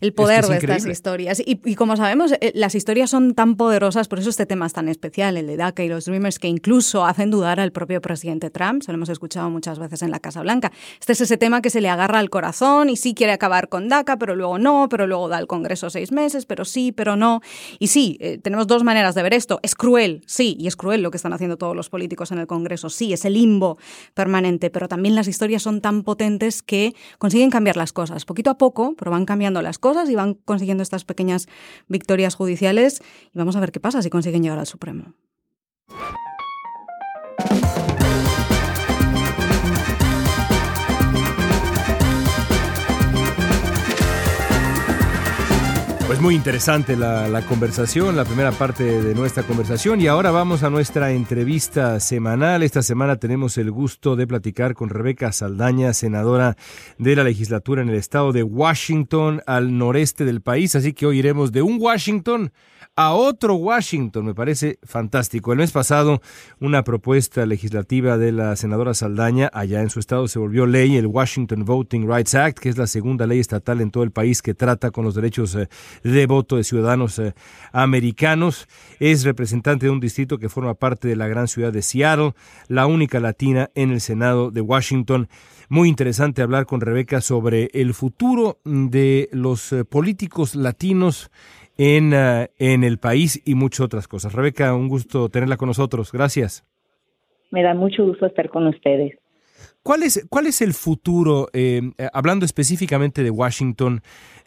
[0.00, 1.42] El poder de estas historias.
[1.44, 4.88] Y, como sabemos, eh, las historias son tan poderosas, por eso este tema es tan
[4.88, 8.82] especial, el de DACA y los Dreamers, que incluso hacen dudar al propio presidente Trump.
[8.82, 10.72] Se lo hemos escuchado muchas veces en la Casa Blanca.
[11.00, 13.88] Este es ese tema que se le agarra al corazón y sí quiere acabar con
[13.88, 17.40] DACA, pero luego no, pero luego da al Congreso seis meses, pero sí, pero no.
[17.78, 19.60] Y sí, eh, tenemos dos maneras de ver esto.
[19.62, 22.46] Es cruel, sí, y es cruel lo que están haciendo todos los políticos en el
[22.46, 23.78] Congreso, sí, es el limbo
[24.14, 28.24] permanente, pero también las historias son tan potentes que consiguen cambiar las cosas.
[28.24, 31.48] Poquito a poco, pero van cambiando las cosas y van consiguiendo estas pequeñas
[31.88, 35.14] victorias judiciales y vamos a ver qué pasa si consiguen llegar al Supremo.
[46.14, 50.62] Pues muy interesante la, la, conversación, la primera parte de nuestra conversación y ahora vamos
[50.62, 52.62] a nuestra entrevista semanal.
[52.62, 56.56] Esta semana tenemos el gusto de platicar con Rebeca Saldaña, senadora
[56.98, 61.18] de la legislatura en el estado de Washington, al noreste del país, así que hoy
[61.18, 62.52] iremos de un Washington
[62.96, 64.26] a otro Washington.
[64.26, 65.52] Me parece fantástico.
[65.52, 66.20] El mes pasado,
[66.60, 71.06] una propuesta legislativa de la senadora Saldaña, allá en su estado, se volvió ley, el
[71.06, 74.54] Washington Voting Rights Act, que es la segunda ley estatal en todo el país que
[74.54, 75.68] trata con los derechos eh,
[76.04, 77.34] de voto de ciudadanos eh,
[77.72, 78.68] americanos.
[79.00, 82.34] Es representante de un distrito que forma parte de la gran ciudad de Seattle,
[82.68, 85.28] la única latina en el Senado de Washington.
[85.68, 91.30] Muy interesante hablar con Rebeca sobre el futuro de los eh, políticos latinos
[91.78, 94.34] en, eh, en el país y muchas otras cosas.
[94.34, 96.12] Rebeca, un gusto tenerla con nosotros.
[96.12, 96.64] Gracias.
[97.50, 99.14] Me da mucho gusto estar con ustedes.
[99.82, 104.00] ¿Cuál es, cuál es el futuro, eh, hablando específicamente de Washington,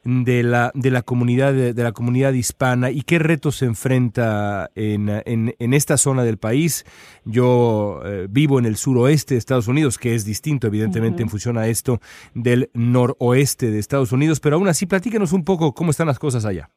[0.07, 5.09] de la, de la comunidad de, la comunidad hispana y qué retos se enfrenta en,
[5.25, 6.85] en, esta zona del país?
[7.25, 11.57] Yo eh, vivo en el suroeste de Estados Unidos, que es distinto, evidentemente, en función
[11.57, 11.99] a esto
[12.33, 16.45] del noroeste de Estados Unidos, pero aún así, platíquenos un poco cómo están las cosas
[16.45, 16.69] allá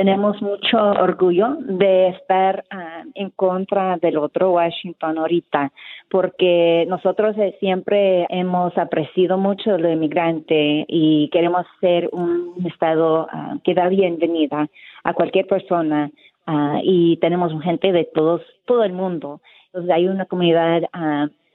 [0.00, 5.72] tenemos mucho orgullo de estar ah, en contra del otro Washington ahorita,
[6.08, 13.58] porque nosotros eh, siempre hemos apreciado mucho lo inmigrante y queremos ser un estado uh,
[13.62, 14.68] que da bienvenida
[15.04, 16.10] a cualquier persona
[16.46, 19.42] ah, y tenemos gente de todos todo el mundo.
[19.66, 20.80] Entonces hay una comunidad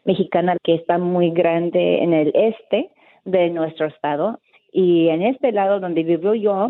[0.04, 2.92] mexicana que está muy grande en el este
[3.24, 4.40] de nuestro estado
[4.72, 6.70] y en este lado donde vivo yo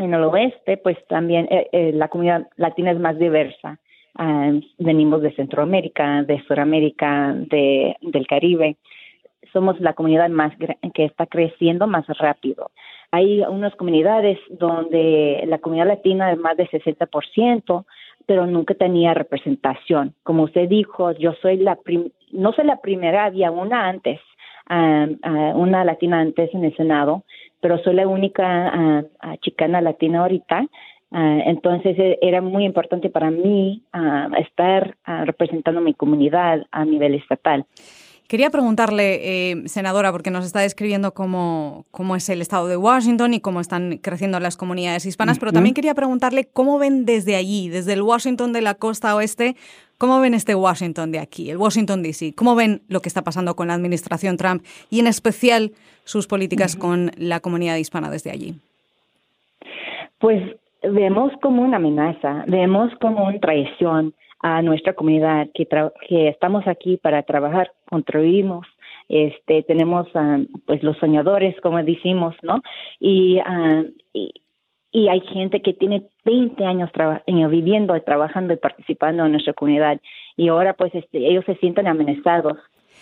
[0.00, 3.78] en el oeste, pues también eh, eh, la comunidad latina es más diversa.
[4.16, 8.76] Ah, venimos de Centroamérica, de Sudamérica, de, del Caribe.
[9.52, 10.52] Somos la comunidad más
[10.94, 12.70] que está creciendo más rápido.
[13.10, 17.84] Hay unas comunidades donde la comunidad latina es más de 60%,
[18.26, 20.14] pero nunca tenía representación.
[20.22, 21.78] Como usted dijo, yo soy la
[22.32, 24.20] no soy la primera, había una antes,
[24.68, 25.06] ah,
[25.54, 27.24] una latina antes en el Senado,
[27.60, 28.72] pero soy la única
[29.22, 30.66] uh, chicana latina ahorita.
[31.12, 33.82] Uh, entonces e, era muy importante para mí
[34.38, 37.66] estar representando mi comunidad a nivel estatal.
[38.30, 43.34] Quería preguntarle, eh, senadora, porque nos está describiendo cómo, cómo, es el estado de Washington
[43.34, 47.68] y cómo están creciendo las comunidades hispanas, pero también quería preguntarle cómo ven desde allí,
[47.68, 49.56] desde el Washington de la costa oeste,
[49.98, 53.56] cómo ven este Washington de aquí, el Washington DC, cómo ven lo que está pasando
[53.56, 55.72] con la administración Trump y en especial
[56.04, 58.54] sus políticas con la comunidad hispana desde allí.
[60.20, 60.40] Pues
[60.84, 65.66] vemos como una amenaza, vemos como una traición a nuestra comunidad que,
[66.08, 68.66] que estamos aquí para trabajar, construimos,
[69.08, 72.62] este, tenemos ah, pues los soñadores, como decimos, ¿no?
[73.00, 74.32] Y, uh, y,
[74.92, 76.90] y, hay gente que tiene 20 años
[77.26, 80.00] viviendo, trabajando y participando en nuestra comunidad
[80.36, 82.56] y ahora pues este, ellos se sienten amenazados.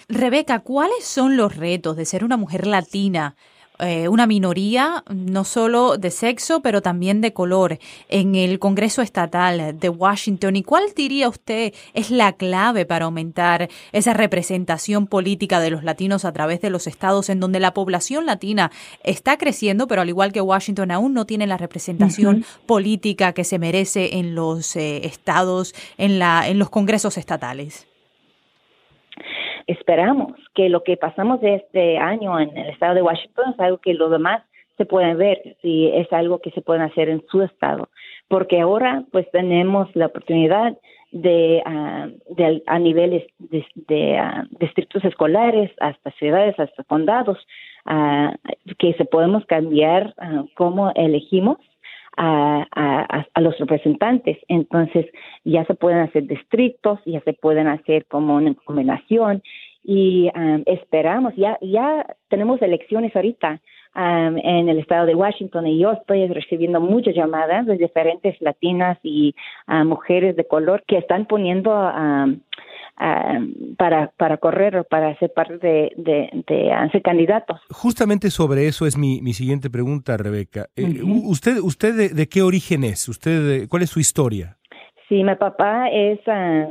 [0.09, 3.37] Rebeca, ¿cuáles son los retos de ser una mujer latina
[3.79, 9.79] eh, una minoría, no solo de sexo, pero también de color, en el Congreso Estatal
[9.79, 10.57] de Washington.
[10.57, 16.25] ¿Y cuál diría usted es la clave para aumentar esa representación política de los latinos
[16.25, 18.71] a través de los estados en donde la población latina
[19.05, 23.59] está creciendo, pero al igual que Washington aún no tiene la representación política que se
[23.59, 27.87] merece en los eh, estados, en, la, en los congresos estatales?
[29.68, 33.78] Esperamos que lo que pasamos de este año en el estado de Washington es algo
[33.78, 34.42] que los demás
[34.76, 37.88] se pueden ver, si es algo que se puede hacer en su estado,
[38.28, 40.76] porque ahora pues tenemos la oportunidad
[41.11, 47.38] de, uh, de a niveles de, uh, distritos escolares hasta ciudades, hasta condados,
[47.87, 48.33] uh,
[48.78, 50.14] que se podemos cambiar
[50.54, 51.59] cómo elegimos
[52.18, 54.37] a, a, a, los representantes.
[54.48, 55.07] Entonces,
[55.44, 59.42] ya se pueden hacer distritos, ya se pueden hacer como una combinación
[59.85, 63.61] y um, esperamos, ya, ya tenemos elecciones ahorita
[63.94, 69.35] en el estado de Washington y yo estoy recibiendo muchas llamadas de diferentes latinas y
[69.66, 71.72] mujeres de color que están poniendo
[73.76, 77.61] para, para correr o para ser parte de, de, ser candidatos.
[77.70, 80.66] Justamente sobre eso es mi, mi siguiente pregunta, Rebeca.
[80.76, 83.08] Eh, ¿Usted, usted de, qué origen es?
[83.08, 84.56] ¿Usted ¿Cuál es su historia?
[85.08, 86.18] Sí, mi papá es,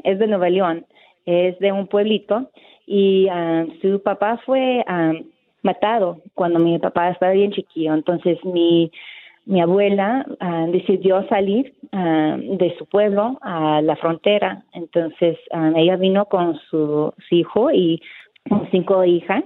[0.03, 0.85] es de Nueva León,
[1.25, 2.51] es de un pueblito
[2.85, 3.27] y
[3.81, 4.83] su papá fue
[5.61, 7.93] matado cuando mi papá estaba bien chiquillo.
[7.93, 8.91] Entonces mi,
[9.47, 10.25] mi abuela
[10.69, 14.63] decidió salir de su pueblo a la frontera.
[14.73, 15.37] Entonces
[15.75, 18.01] ella vino con su, hijo y
[18.71, 19.43] cinco hijas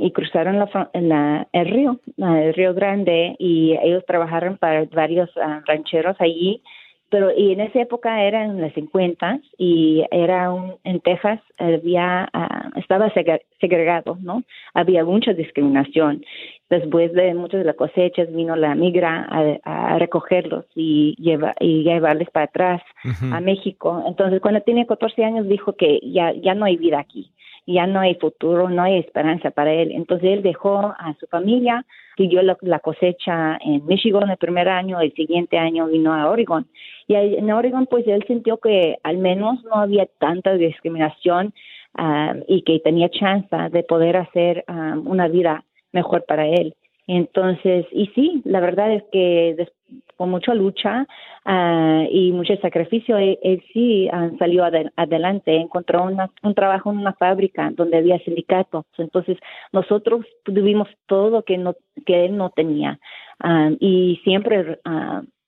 [0.00, 5.30] y cruzaron la, el río, el río Grande, y ellos trabajaron para varios
[5.66, 6.62] rancheros allí
[7.10, 12.28] pero y en esa época era en los 50 y era un, en Texas había
[12.32, 13.12] ah, estaba
[13.60, 14.42] segregado no
[14.74, 16.24] había mucha discriminación.
[16.70, 19.28] Después de muchas de las cosechas vino la migra
[19.64, 22.82] a, recogerlos y lleva, y llevarles para atrás
[23.30, 24.02] a México.
[24.06, 27.30] Entonces cuando tenía 14 años dijo que ya ya no hay vida aquí
[27.66, 29.92] ya no hay futuro, no hay esperanza para él.
[29.92, 31.84] Entonces él dejó a su familia,
[32.16, 36.66] siguió la, cosecha en Michigan el primer año, el siguiente año vino a Oregon.
[37.06, 41.54] Y en Oregon pues él sintió que al menos no había tanta discriminación
[41.98, 46.74] um, y que tenía chance de poder hacer um, una vida mejor para él.
[47.06, 49.68] Entonces, y sí, la verdad es que
[50.16, 51.06] con mucha lucha
[51.44, 54.64] uh, y mucho sacrificio, él, sí uh, salió
[54.96, 56.04] adelante, encontró
[56.42, 58.84] un trabajo en una fábrica donde había sindicatos.
[58.98, 59.38] Entonces,
[59.72, 61.74] nosotros tuvimos todo que, no,
[62.06, 62.98] que él no tenía.
[63.42, 64.78] Uh, y siempre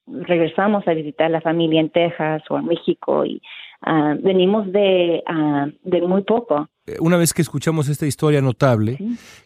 [0.07, 3.43] regresamos a visitar a la familia en Texas o en México y
[4.21, 5.23] venimos de,
[5.85, 6.69] de muy poco.
[7.01, 8.97] Una vez que escuchamos esta historia notable,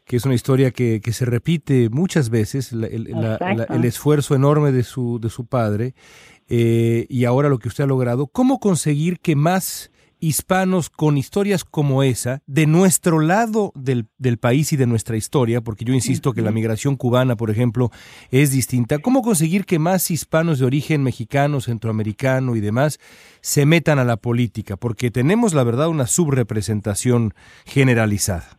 [0.05, 5.19] que es una historia que, que se repite muchas veces, el, esfuerzo enorme de su,
[5.21, 5.95] de su padre,
[6.49, 11.65] eh, y ahora lo que usted ha logrado, ¿cómo conseguir que más hispanos con historias
[11.65, 16.33] como esa, de nuestro lado del, del, país y de nuestra historia, porque yo insisto
[16.33, 17.91] que la migración cubana, por ejemplo,
[18.31, 22.99] es distinta, ¿cómo conseguir que más hispanos de origen mexicano, centroamericano y demás
[23.41, 24.77] se metan a la política?
[24.77, 27.33] Porque tenemos, la verdad, una subrepresentación
[27.65, 28.59] generalizada.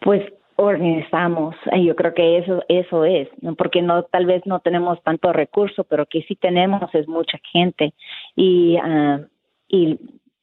[0.00, 0.22] Pues
[0.56, 5.82] organizamos yo creo que eso eso es porque no tal vez no tenemos tanto recurso
[5.84, 7.92] pero que sí tenemos es mucha gente
[8.36, 9.20] y ah,
[9.68, 9.98] y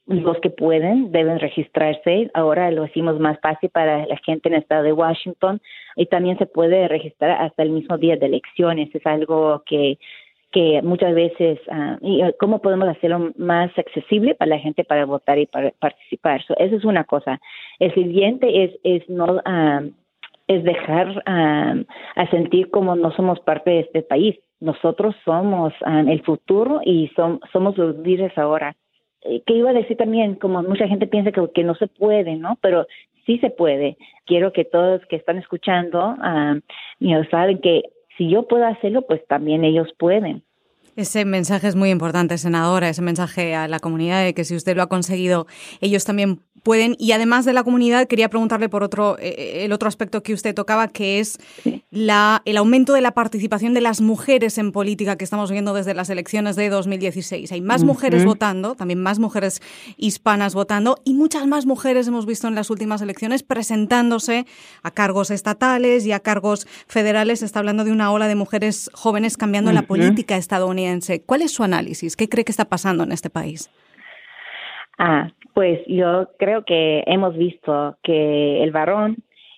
[0.08, 2.30] los que pueden deben registrarse.
[2.34, 5.62] Ahora lo hicimos más fácil para la gente en el estado de Washington
[5.96, 8.94] y también se puede registrar hasta el mismo día de elecciones.
[8.94, 9.98] Es algo que
[10.52, 15.06] que muchas veces, uh, y uh, cómo podemos hacerlo más accesible para la gente para
[15.06, 16.44] votar y para participar.
[16.44, 17.40] So, eso es una cosa.
[17.80, 19.92] El siguiente es, es no, uh,
[20.48, 24.38] es dejar a sentir como no somos parte de este país.
[24.60, 28.76] Nosotros somos el futuro y somos los líderes ahora.
[29.24, 32.58] Eh, que iba a decir también, como mucha gente piensa que, no se puede, ¿no?
[32.62, 32.88] Pero
[33.26, 33.98] sí se puede.
[34.26, 37.84] Quiero que todos que están escuchando, uh, saben que
[38.18, 40.44] si yo puedo hacerlo, pues también ellos pueden.
[40.96, 44.76] Ese mensaje es muy importante, senadora, ese mensaje a la comunidad de que si usted
[44.76, 45.48] lo ha conseguido,
[45.80, 46.96] ellos también pueden.
[47.00, 50.34] Y además de la comunidad, quería preguntarle por otro, eh, eh, el otro aspecto que
[50.34, 51.40] usted tocaba, que es
[51.90, 55.94] la, el aumento de la participación de las mujeres en política que estamos viendo desde
[55.94, 57.52] las elecciones de 2016.
[57.52, 59.62] Hay más mujeres votando, también más mujeres
[59.98, 64.46] hispanas votando y muchas más mujeres hemos visto en las últimas elecciones presentándose
[64.84, 67.40] a cargos estatales y a cargos federales.
[67.40, 70.81] Se está hablando de una ola de mujeres jóvenes cambiando la política estadounidense.
[71.26, 72.16] ¿Cuál es su análisis?
[72.16, 73.70] ¿Qué cree que está pasando en este país?
[74.98, 79.18] Ah, pues yo creo que hemos visto que el varón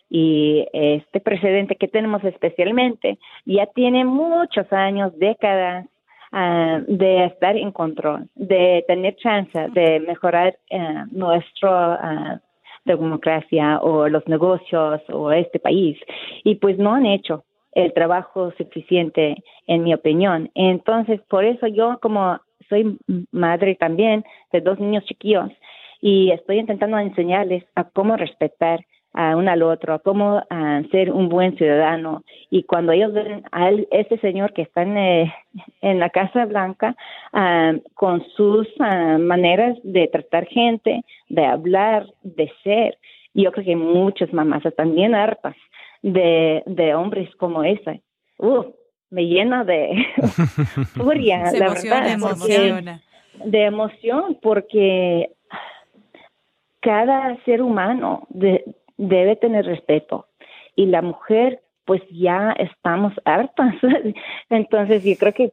[0.10, 5.86] y este precedente que tenemos especialmente ya tiene muchos años, décadas
[6.32, 12.42] ah, de estar en control, de tener chance de mejorar uh, nuestra
[12.86, 15.98] democracia o los negocios o este país
[16.44, 17.44] y pues no han hecho
[17.76, 20.52] el trabajo suficiente en mi opinión.
[20.56, 22.98] Entonces, por eso yo como soy
[23.32, 25.52] madre también de dos niños chiquillos,
[26.02, 30.44] y estoy intentando enseñarles a cómo respetar a uno al otro, a cómo
[30.92, 32.24] ser un buen ciudadano.
[32.50, 35.34] Y cuando ellos ven a ese señor que está en, eh,
[35.82, 36.96] la Casa Blanca
[37.94, 42.98] con sus maneras de tratar gente, de hablar, de ser,
[43.34, 45.16] yo creo que muchas mamás están bien
[46.04, 48.04] de, de hombres como ese.
[48.38, 48.66] Uh,
[49.10, 50.06] me llena de
[50.96, 53.00] furia, la verdad.
[53.46, 55.30] de emoción, porque
[56.82, 60.28] cada ser humano debe tener respeto
[60.76, 63.76] y la mujer pues ya estamos hartas.
[64.50, 65.52] Entonces yo creo que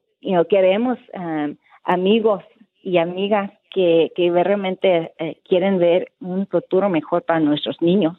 [0.48, 2.42] queremos um, amigos
[2.82, 8.16] y amigas que, que realmente eh, quieren ver un futuro mejor para nuestros niños.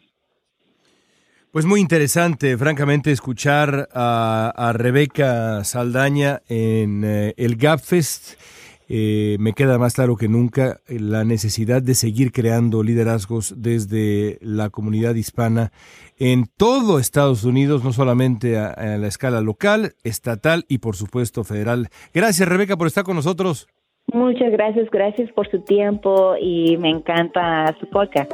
[1.51, 8.39] Pues muy interesante, francamente, escuchar a, Rebeca Saldaña en eh, el GapFest.
[8.87, 14.69] Eh, me queda más claro que nunca la necesidad de seguir creando liderazgos desde la
[14.69, 15.73] comunidad hispana
[16.17, 21.43] en todo Estados Unidos, no solamente a, a la escala local, estatal y por supuesto
[21.43, 21.89] federal.
[22.13, 23.67] Gracias Rebeca por estar con nosotros.
[24.13, 28.31] Muchas gracias, gracias por su tiempo y me encanta su podcast.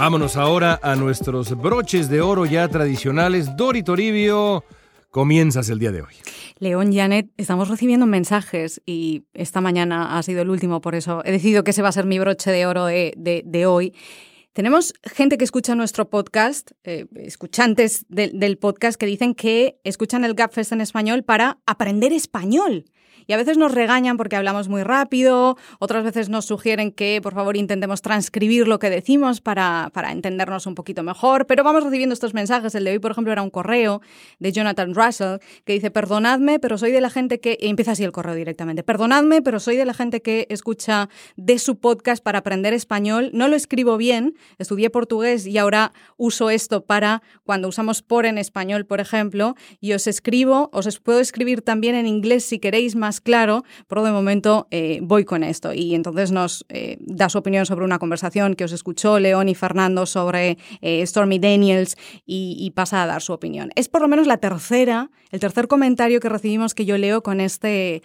[0.00, 3.54] Vámonos ahora a nuestros broches de oro ya tradicionales.
[3.54, 4.64] Dori Toribio,
[5.10, 6.14] comienzas el día de hoy.
[6.58, 11.32] León, Janet, estamos recibiendo mensajes y esta mañana ha sido el último, por eso he
[11.32, 13.92] decidido que ese va a ser mi broche de oro de, hoy.
[14.54, 20.32] Tenemos gente que escucha nuestro podcast, eh, escuchantes del podcast, que dicen que escuchan el
[20.32, 22.86] GapFest en español para aprender español.
[23.30, 27.32] Y a veces nos regañan porque hablamos muy rápido, otras veces nos sugieren que por
[27.32, 32.12] favor intentemos transcribir lo que decimos para, para entendernos un poquito mejor, pero vamos recibiendo
[32.12, 32.74] estos mensajes.
[32.74, 34.00] El de hoy, por ejemplo, era un correo
[34.40, 37.56] de Jonathan Russell que dice, perdonadme, pero soy de la gente que...
[37.60, 38.82] empieza así el correo directamente.
[38.82, 43.30] Perdonadme, pero soy de la gente que escucha de su podcast para aprender español.
[43.32, 48.38] No lo escribo bien, estudié portugués y ahora uso esto para cuando usamos por en
[48.38, 53.19] español, por ejemplo, y os escribo, os puedo escribir también en inglés si queréis más
[53.22, 55.72] claro, pero de momento eh, voy con esto.
[55.72, 59.54] Y entonces nos eh, da su opinión sobre una conversación que os escuchó León y
[59.54, 61.96] Fernando sobre eh, Stormy Daniels
[62.26, 63.72] y, pasa a dar su opinión.
[63.74, 67.40] Es por lo menos la tercera, el tercer comentario que recibimos que yo leo con
[67.40, 68.02] este,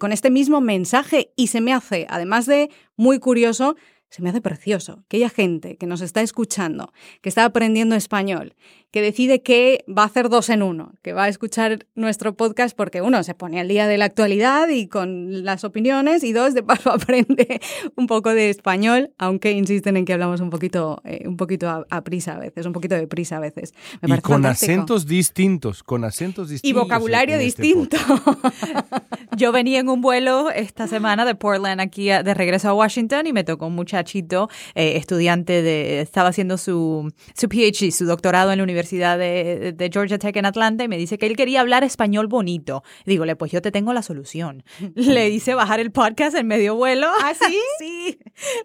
[0.00, 3.76] con este mismo mensaje y se me hace, además de muy curioso,
[4.08, 8.54] se me hace precioso que haya gente que nos está escuchando, que está aprendiendo español,
[8.96, 12.74] que decide que va a hacer dos en uno, que va a escuchar nuestro podcast
[12.74, 16.54] porque uno se pone al día de la actualidad y con las opiniones y dos
[16.54, 17.60] de paso aprende
[17.94, 22.04] un poco de español, aunque insisten en que hablamos un poquito, eh, un poquito a,
[22.04, 23.74] prisa a veces, un poquito de prisa a veces.
[24.02, 26.70] y con acentos distintos, con acentos distintos.
[26.70, 27.98] Y vocabulario este distinto.
[29.36, 33.34] Yo venía en un vuelo esta semana de Portland aquí de regreso a Washington y
[33.34, 38.56] me tocó un muchachito, eh, estudiante de, estaba haciendo su, su PhD, su doctorado en
[38.56, 42.26] la Universidad de, Georgia Tech en Atlanta y me dice que él quería hablar español
[42.26, 42.82] bonito.
[43.04, 44.64] Dígole, pues yo te tengo la solución.
[44.94, 47.08] Le hice bajar el podcast en medio vuelo.
[47.22, 47.58] ¿Ah, sí?
[47.78, 48.18] sí.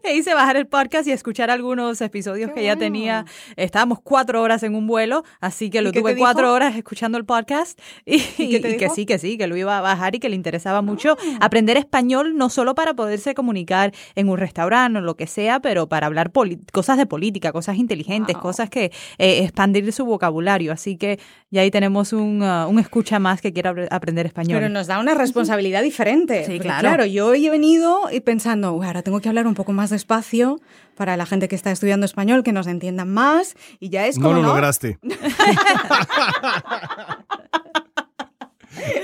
[0.04, 3.26] Le hice bajar el podcast y escuchar algunos episodios que ya tenía.
[3.56, 7.80] Estábamos cuatro horas en un vuelo, así que lo tuve cuatro horas escuchando el podcast
[8.06, 11.18] y, que sí, que sí, que lo iba a bajar y que le interesaba mucho
[11.20, 11.38] ah.
[11.42, 15.88] aprender español, no solo para poderse comunicar en un restaurante o lo que sea, pero
[15.88, 16.32] para hablar
[16.72, 20.72] cosas de política, cosas inteligentes, cosas que eh, expandir su vocabulario.
[20.72, 24.60] Así que ya ahí tenemos un, uh, un escucha más que quiera aprender español.
[24.60, 26.46] Pero nos da una responsabilidad diferente.
[26.46, 26.82] Sí, claro.
[26.82, 30.60] Claro, yo he venido y pensando, ahora tengo que hablar un poco más despacio
[30.96, 33.56] para la gente que está estudiando español, que nos entiendan más.
[33.80, 34.34] Y ya es como.
[34.34, 35.00] No lo lograste.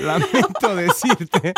[0.00, 1.54] Lamento decirte.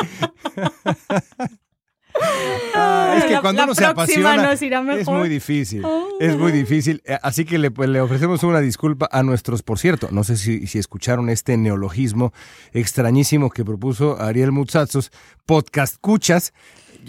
[2.75, 5.85] Ah, es que cuando uno se apasiona es muy difícil,
[6.21, 7.03] es muy difícil.
[7.05, 10.37] Eh, así que le, pues, le, ofrecemos una disculpa a nuestros, por cierto, no sé
[10.37, 12.33] si, si escucharon este neologismo
[12.73, 15.11] extrañísimo que propuso Ariel Mutsatsos,
[15.47, 16.53] podcast cuchas.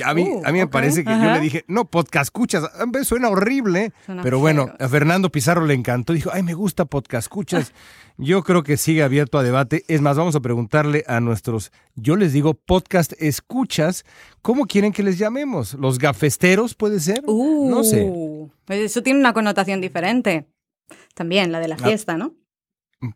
[0.05, 2.63] A mí, uh, a mí me parece que yo le dije, no, podcast escuchas,
[3.03, 3.91] suena horrible,
[4.23, 7.73] pero bueno, a Fernando Pizarro le encantó, dijo, ay, me gusta podcast escuchas.
[8.17, 9.83] Yo creo que sigue abierto a debate.
[9.87, 14.05] Es más, vamos a preguntarle a nuestros, yo les digo, podcast escuchas,
[14.41, 15.73] ¿cómo quieren que les llamemos?
[15.73, 17.23] ¿Los gafesteros puede ser?
[17.25, 18.03] no sé.
[18.03, 20.47] Uh, eso tiene una connotación diferente.
[21.15, 21.83] También, la de la ah.
[21.83, 22.35] fiesta, ¿no?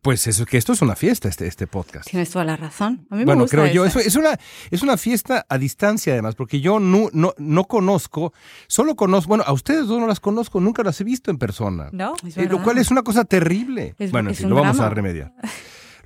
[0.02, 2.10] Pues eso, que esto es una fiesta, este, este podcast.
[2.10, 3.06] Tienes toda la razón.
[3.12, 4.36] A mí bueno, me gusta creo yo, es, una,
[4.72, 8.34] es una fiesta a distancia además, porque yo no, no, no conozco,
[8.68, 11.90] solo conozco, bueno, a ustedes dos no las conozco, nunca las he visto en persona.
[11.92, 13.94] No, eh, lo cual es una cosa terrible.
[14.12, 15.34] bueno, en fin, lo vamos a remediar.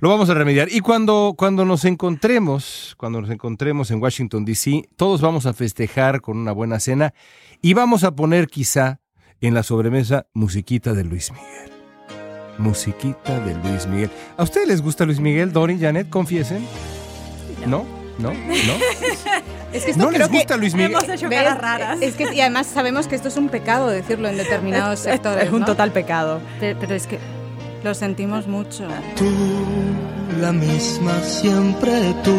[0.00, 0.68] Lo vamos a remediar.
[0.70, 6.22] Y cuando, cuando nos encontremos, cuando nos encontremos en Washington, D.C., todos vamos a festejar
[6.22, 7.12] con una buena cena
[7.60, 9.00] y vamos a poner quizá
[9.42, 11.79] en la sobremesa musiquita de Luis Miguel
[12.60, 14.10] musiquita de Luis Miguel.
[14.36, 16.08] ¿A ustedes les gusta Luis Miguel, Dori, Janet?
[16.08, 16.66] Confiesen.
[17.66, 17.84] ¿No?
[18.18, 18.32] ¿No?
[18.32, 18.36] ¿No?
[19.72, 20.90] Es que no les gusta Luis Miguel.
[20.90, 21.98] Hemos hecho caras raras.
[22.02, 25.44] Es que, y además sabemos que esto es un pecado decirlo en determinados sectores.
[25.44, 26.40] Es un total pecado.
[26.58, 27.20] Pero, es que
[27.84, 28.88] lo sentimos mucho.
[29.16, 29.30] Tú,
[30.40, 31.92] la misma siempre
[32.24, 32.36] tú.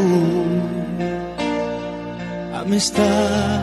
[2.54, 3.62] Amistad,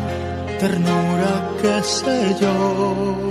[0.58, 3.27] ternura, qué sé yo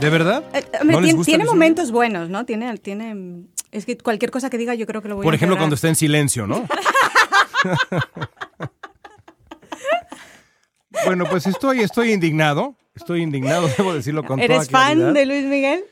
[0.00, 0.44] ¿De verdad?
[0.52, 2.44] Eh, hombre, ¿No les tiene, momentos buenos, ¿no?
[2.44, 3.46] Tiene, tiene.
[3.72, 5.62] Es que cualquier cosa que diga, yo creo que lo voy Por a ejemplo, empeorar.
[5.62, 6.66] cuando está en silencio, ¿no?
[11.06, 12.76] bueno, pues estoy, estoy indignado.
[12.94, 15.84] Estoy indignado, debo decirlo con ¿Eres toda fan de Luis Miguel?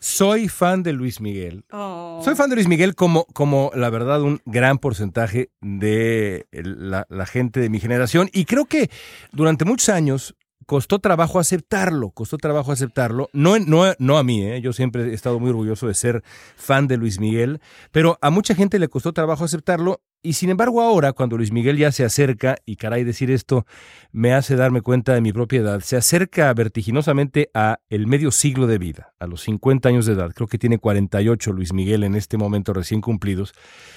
[0.00, 1.64] Soy fan de Luis Miguel.
[1.72, 2.20] Oh.
[2.24, 7.26] Soy fan de Luis Miguel como, como la verdad, un gran porcentaje de la, la
[7.26, 8.30] gente de mi generación.
[8.32, 8.90] Y creo que
[9.32, 10.36] durante muchos años
[10.68, 13.30] costó trabajo aceptarlo, costó trabajo aceptarlo.
[13.32, 14.60] No, no, no a mí, ¿eh?
[14.60, 16.22] yo siempre he estado muy orgulloso de ser
[16.56, 20.02] fan de Luis Miguel, pero a mucha gente le costó trabajo aceptarlo.
[20.20, 23.64] Y sin embargo ahora, cuando Luis Miguel ya se acerca, y caray decir esto
[24.12, 28.76] me hace darme cuenta de mi propiedad, se acerca vertiginosamente a el medio siglo de
[28.76, 32.36] vida, a los 50 años de edad, creo que tiene 48 Luis Miguel en este
[32.36, 33.54] momento recién cumplidos,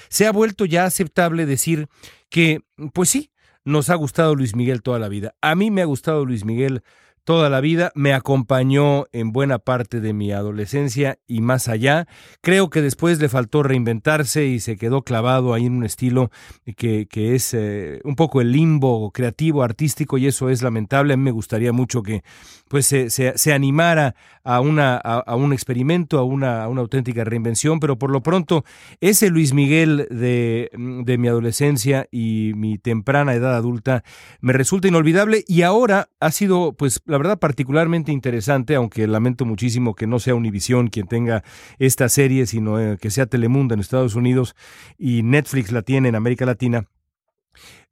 [0.08, 1.88] se ha vuelto ya aceptable decir
[2.30, 2.60] que,
[2.94, 3.31] pues sí,
[3.64, 5.34] nos ha gustado Luis Miguel toda la vida.
[5.40, 6.82] A mí me ha gustado Luis Miguel
[7.24, 12.06] toda la vida, me acompañó en buena parte de mi adolescencia y más allá.
[12.40, 16.30] Creo que después le faltó reinventarse y se quedó clavado ahí en un estilo
[16.76, 21.14] que, es eh, un poco el limbo creativo, artístico, y eso es lamentable.
[21.14, 22.22] A mí me gustaría mucho que
[22.68, 24.14] pues se, animara
[24.44, 28.64] a, una, a, un experimento, a una, una auténtica reinvención, pero por lo pronto
[29.00, 34.04] ese Luis Miguel de, de mi adolescencia y mi temprana edad adulta
[34.40, 39.94] me resulta inolvidable y ahora ha sido, pues, la verdad, particularmente interesante, aunque lamento muchísimo
[39.94, 41.44] que no sea Univisión quien tenga
[41.78, 44.56] esta serie, sino eh, que sea Telemundo en Estados Unidos
[44.96, 46.86] y Netflix la tiene en América Latina.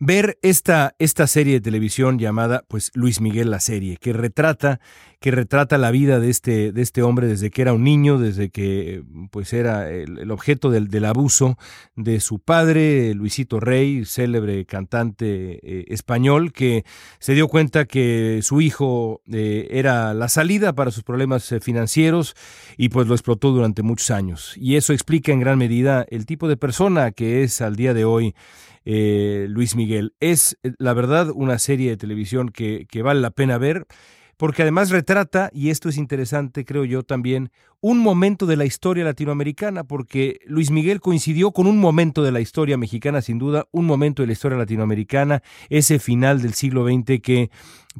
[0.02, 4.80] Ver esta, esta serie de televisión llamada pues Luis Miguel la serie, que retrata,
[5.20, 8.48] que retrata la vida de este, de este hombre desde que era un niño, desde
[8.48, 11.58] que pues era el, objeto del, del abuso
[11.96, 16.86] de su padre, Luisito Rey, célebre cantante eh, español, que
[17.18, 22.34] se dio cuenta que su hijo eh, era la salida para sus problemas eh, financieros
[22.78, 24.54] y pues lo explotó durante muchos años.
[24.56, 28.06] Y eso explica en gran medida el tipo de persona que es al día de
[28.06, 28.34] hoy
[28.82, 29.89] Luis Miguel.
[30.20, 33.86] Es, eh, la verdad, una serie de televisión que, vale la pena ver
[34.36, 37.50] porque además retrata, y esto es interesante, creo yo también,
[37.82, 42.40] un momento de la historia latinoamericana, porque Luis Miguel coincidió con un momento de la
[42.40, 47.20] historia mexicana, sin duda, un momento de la historia latinoamericana, ese final del siglo XX
[47.20, 47.50] que,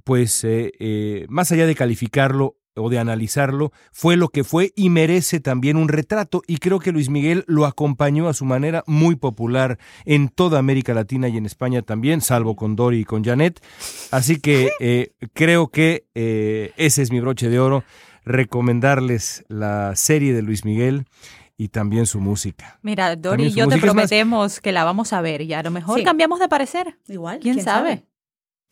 [0.02, 4.90] pues, eh, eh, más allá de calificarlo o de analizarlo, fue lo que fue y
[4.90, 9.16] merece también un retrato, y creo que Luis Miguel lo acompañó a su manera muy
[9.16, 13.60] popular en toda América Latina y en España también, salvo con Dori y con Janet.
[14.10, 17.84] Así que eh, creo que eh, ese es mi broche de oro,
[18.24, 21.06] recomendarles la serie de Luis Miguel
[21.56, 22.78] y también su música.
[22.82, 25.70] Mira, Dori y yo te más- prometemos que la vamos a ver y a lo
[25.70, 26.04] mejor Sí.
[26.04, 26.98] cambiamos de parecer.
[27.08, 27.38] Igual.
[27.40, 28.04] ¿Quién, sabe?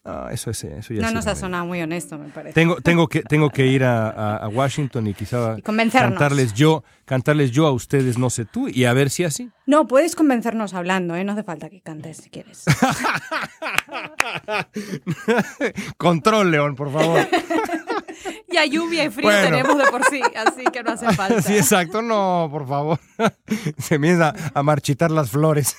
[0.05, 2.55] Ah, eso, es, eso ya No nos no ha sonado muy honesto, me parece.
[2.55, 6.83] Tengo, tengo, que, tengo que ir a, a- a Washington y quizá Y cantarles yo,
[7.05, 9.51] cantarles yo a ustedes, no sé tú, y a ver si así.
[9.67, 11.25] No, puedes convencernos hablando, ¿eh?
[11.25, 12.65] No hace falta que cantes si quieres.
[15.99, 17.27] Control, León, por favor.
[18.53, 19.49] Ya lluvia y frío Bueno.
[19.49, 21.43] tenemos de por sí, así que no hace falta.
[21.43, 22.99] Sí, exacto, no, por favor.
[23.79, 25.77] Se empieza a marchitar las flores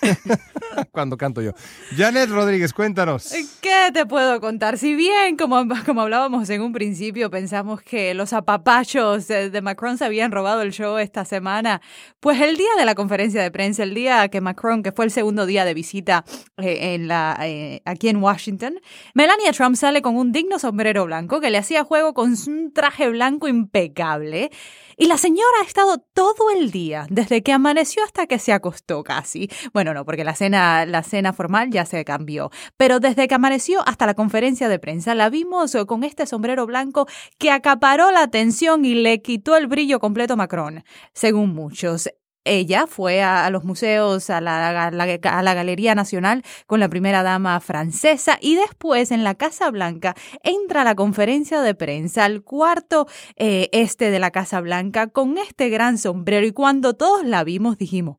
[0.92, 1.52] cuando canto yo.
[1.96, 3.34] Janet Rodríguez, cuéntanos.
[3.62, 4.78] ¿Qué te puedo contar?
[4.78, 10.06] Si bien, como, como hablábamos en un principio, pensamos que los apapachos de, Macron se
[10.06, 11.82] habían robado el show esta semana,
[12.20, 15.12] pues el día de la conferencia de prensa, el día que Macron, que fue el
[15.12, 16.24] segundo día de visita
[16.58, 18.80] eh, en la, eh, aquí en Washington,
[19.14, 23.10] Melania Trump sale con un digno sombrero blanco que le hacía juego con un traje
[23.10, 24.52] blanco impecable.
[24.98, 29.04] Y la señora ha estado todo el día, desde que amaneció hasta que se acostó
[29.04, 29.50] casi.
[29.74, 32.52] Bueno, no, porque la cena, la cena formal ya se cambió.
[32.76, 37.08] Pero desde que amaneció hasta la conferencia de prensa, la vimos con este sombrero blanco
[37.38, 40.84] que acaparó la atención y le quitó el brillo completo a Macron,
[41.14, 42.10] según muchos.
[42.46, 46.80] Ella fue a, a los museos, a la, a, la, a la Galería Nacional con
[46.80, 51.76] la primera dama francesa y después en la Casa Blanca entra a la conferencia de
[51.76, 56.94] prensa al cuarto eh, este de la Casa Blanca con este gran sombrero y cuando
[56.94, 58.18] todos la vimos dijimos,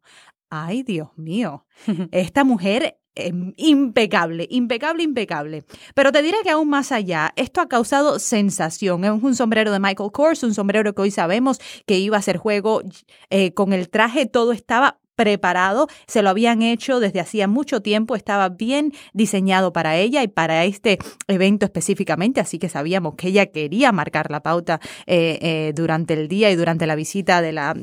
[0.50, 1.66] ay Dios mío,
[2.12, 5.64] esta mujer eh, impecable, impecable, impecable.
[5.94, 9.04] Pero te diré que aún más allá, esto ha causado sensación.
[9.04, 12.36] Es un sombrero de Michael Kors, un sombrero que hoy sabemos que iba a ser
[12.36, 12.82] juego
[13.30, 18.16] eh, con el traje, todo estaba preparado, se lo habían hecho desde hacía mucho tiempo,
[18.16, 20.98] estaba bien diseñado para ella y para este
[21.28, 26.26] evento específicamente, así que sabíamos que ella quería marcar la pauta eh, eh, durante el
[26.26, 27.76] día y durante la visita de la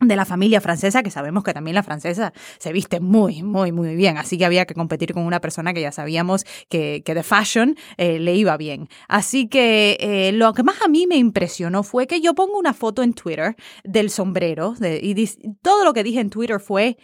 [0.00, 3.94] de la familia francesa, que sabemos que también la francesa se viste muy, muy, muy
[3.96, 4.18] bien.
[4.18, 7.76] Así que había que competir con una persona que ya sabíamos que, que de fashion
[7.96, 8.88] eh, le iba bien.
[9.08, 12.74] Así que eh, lo que más a mí me impresionó fue que yo pongo una
[12.74, 15.26] foto en Twitter del sombrero y
[15.62, 16.96] todo lo que dije en Twitter fue,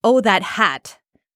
[0.00, 0.88] oh, that hat.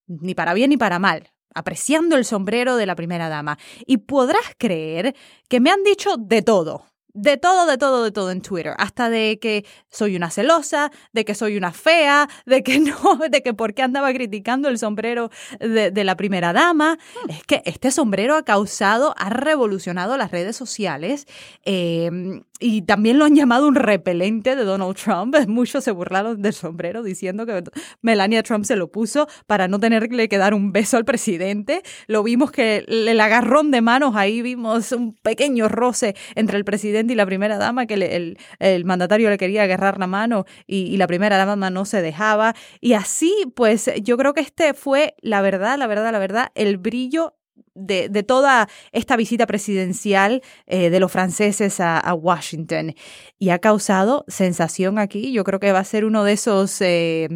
[0.06, 3.58] Ni para bien ni para mal apreciando el sombrero de la primera dama.
[3.86, 5.14] Y podrás creer
[5.48, 8.74] que me han dicho de todo de todo, de todo, de todo en Twitter.
[8.78, 13.42] Hasta de que soy una celosa, de que soy una fea, de que no, de
[13.42, 16.98] que por qué andaba criticando el sombrero de, la primera dama.
[17.28, 21.26] Es que este sombrero ha causado, ha revolucionado las redes sociales.
[21.64, 25.34] Em, y también lo han llamado un repelente de Donald Trump.
[25.48, 27.64] Muchos se burlaron del sombrero diciendo que
[28.00, 31.82] Melania Trump se lo puso para no tenerle que dar un beso al presidente.
[32.06, 37.12] Lo vimos que el agarrón de manos ahí vimos un pequeño roce entre el presidente
[37.12, 40.96] y la primera dama, que el, el, mandatario le quería agarrar la mano y, y
[40.96, 42.54] la primera dama no se dejaba.
[42.80, 46.78] Y así, pues yo creo que este fue, la verdad, la verdad, la verdad, el
[46.78, 47.34] brillo
[47.74, 52.94] de, toda esta visita presidencial eh, de los franceses a, Washington
[53.38, 55.32] y ha causado sensación aquí.
[55.32, 57.28] Yo creo que va a ser uno de esos eh,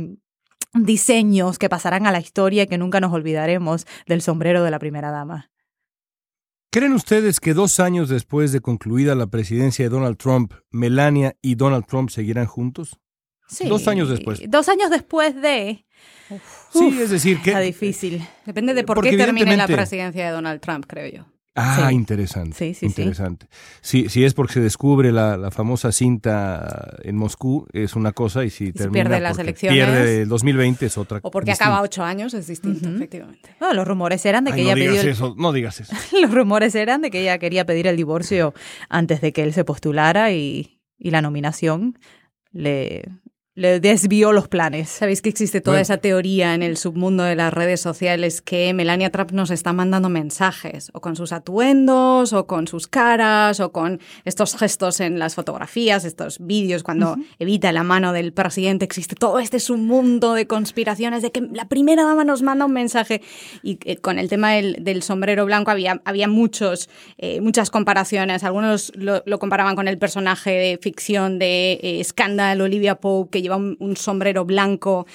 [0.74, 4.78] diseños que pasarán a la historia y que nunca nos olvidaremos del sombrero de la
[4.78, 5.50] primera dama.
[6.70, 11.54] ¿Creen ustedes que dos años después de concluida la presidencia de Donald Trump, Melania y
[11.54, 13.00] Donald Trump seguirán juntos?
[13.48, 13.68] Sí.
[13.68, 14.42] Dos años después.
[14.48, 15.85] Dos años después de
[16.72, 17.50] sí, es decir, que...
[17.50, 18.26] Está difícil.
[18.44, 21.36] Depende de por qué termine la presidencia de Donald Trump, creo yo.
[21.58, 22.54] Ah, interesante.
[22.54, 23.46] Sí, sí, interesante.
[23.80, 24.10] Sí.
[24.10, 28.74] Si, es porque se descubre la, famosa cinta en Moscú, es una cosa, y si,
[28.74, 29.74] termina pierde las elecciones.
[29.74, 33.56] Pierde el 2020 es otra O porque acaba ocho años, es distinto, efectivamente.
[33.58, 35.94] No, los rumores eran de que ella no digas eso, no digas eso.
[36.20, 38.52] los rumores eran de que ella quería pedir el divorcio
[38.90, 41.98] antes de que él se postulara y, y la nominación
[42.52, 43.08] le,
[43.56, 44.90] le desvió los planes.
[44.90, 49.10] Sabéis que existe toda esa teoría en el submundo de las redes sociales que Melania
[49.10, 53.98] Trump nos está mandando mensajes, o con sus atuendos, o con sus caras, o con
[54.26, 58.84] estos gestos en las fotografías, estos vídeos cuando evita la mano del presidente.
[58.84, 63.22] Existe todo este submundo de conspiraciones de que la primera dama nos manda un mensaje.
[63.62, 68.44] Y eh, con el tema del, sombrero blanco había, había muchos, eh, muchas comparaciones.
[68.44, 73.56] Algunos lo, comparaban con el personaje de ficción de eh, Scandal, Olivia Pope, que lleva
[73.56, 75.06] un, sombrero blanco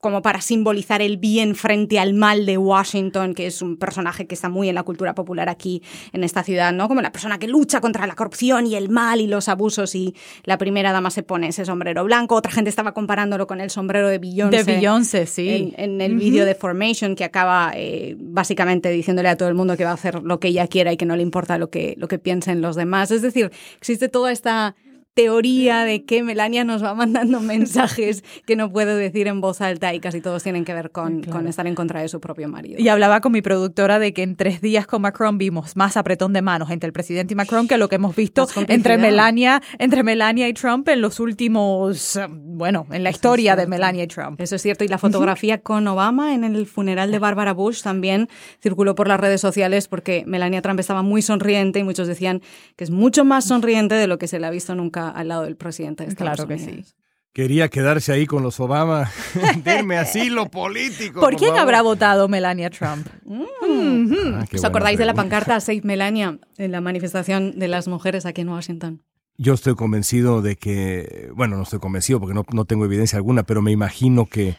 [0.00, 4.34] como para simbolizar el bien frente al mal de Washington, que es un personaje que
[4.36, 5.82] está muy en la cultura popular aquí
[6.12, 6.86] en esta ciudad, ¿no?
[6.86, 10.14] Como la persona que lucha contra la corrupción y el mal y los abusos y
[10.44, 12.36] la primera dama se pone ese sombrero blanco.
[12.36, 14.58] Otra gente estaba comparándolo con el sombrero de Beyoncé.
[14.58, 15.74] De Beyoncé, sí.
[15.76, 19.82] En, el vídeo de Formation que acaba eh, básicamente diciéndole a todo el mundo que
[19.82, 22.06] va a hacer lo que ella quiera y que no le importa lo que, lo
[22.06, 23.10] que piensen los demás.
[23.10, 24.76] Es decir, existe toda esta
[25.18, 29.92] teoría de que Melania nos va mandando mensajes que no puedo decir en voz alta
[29.92, 32.78] y casi todos tienen que ver con, con, estar en contra de su propio marido.
[32.78, 36.32] Y hablaba con mi productora de que en tres días con Macron vimos más apretón
[36.34, 40.04] de manos entre el presidente y Macron que lo que hemos visto entre Melania, entre
[40.04, 44.40] Melania y Trump en los últimos, bueno, en la historia de Melania y Trump.
[44.40, 44.84] Eso es cierto.
[44.84, 48.28] Y la fotografía con Obama en el funeral de Barbara Bush también
[48.62, 52.40] circuló por las redes sociales porque Melania Trump estaba muy sonriente y muchos decían
[52.76, 55.42] que es mucho más sonriente de lo que se le ha visto nunca al lado
[55.42, 56.84] del presidente de Estados claro que sí.
[57.32, 59.10] Quería quedarse ahí con los Obama,
[59.64, 61.20] darme asilo político.
[61.20, 63.06] ¿Por, quién habrá votado Melania Trump?
[63.68, 64.34] Mm.
[64.34, 68.40] Ah, ¿Os acordáis de la pancarta Save Melania en la manifestación de las mujeres aquí
[68.40, 69.02] en Washington?
[69.36, 73.42] Yo estoy convencido de que, bueno, no estoy convencido porque no, no tengo evidencia alguna,
[73.42, 74.56] pero me imagino que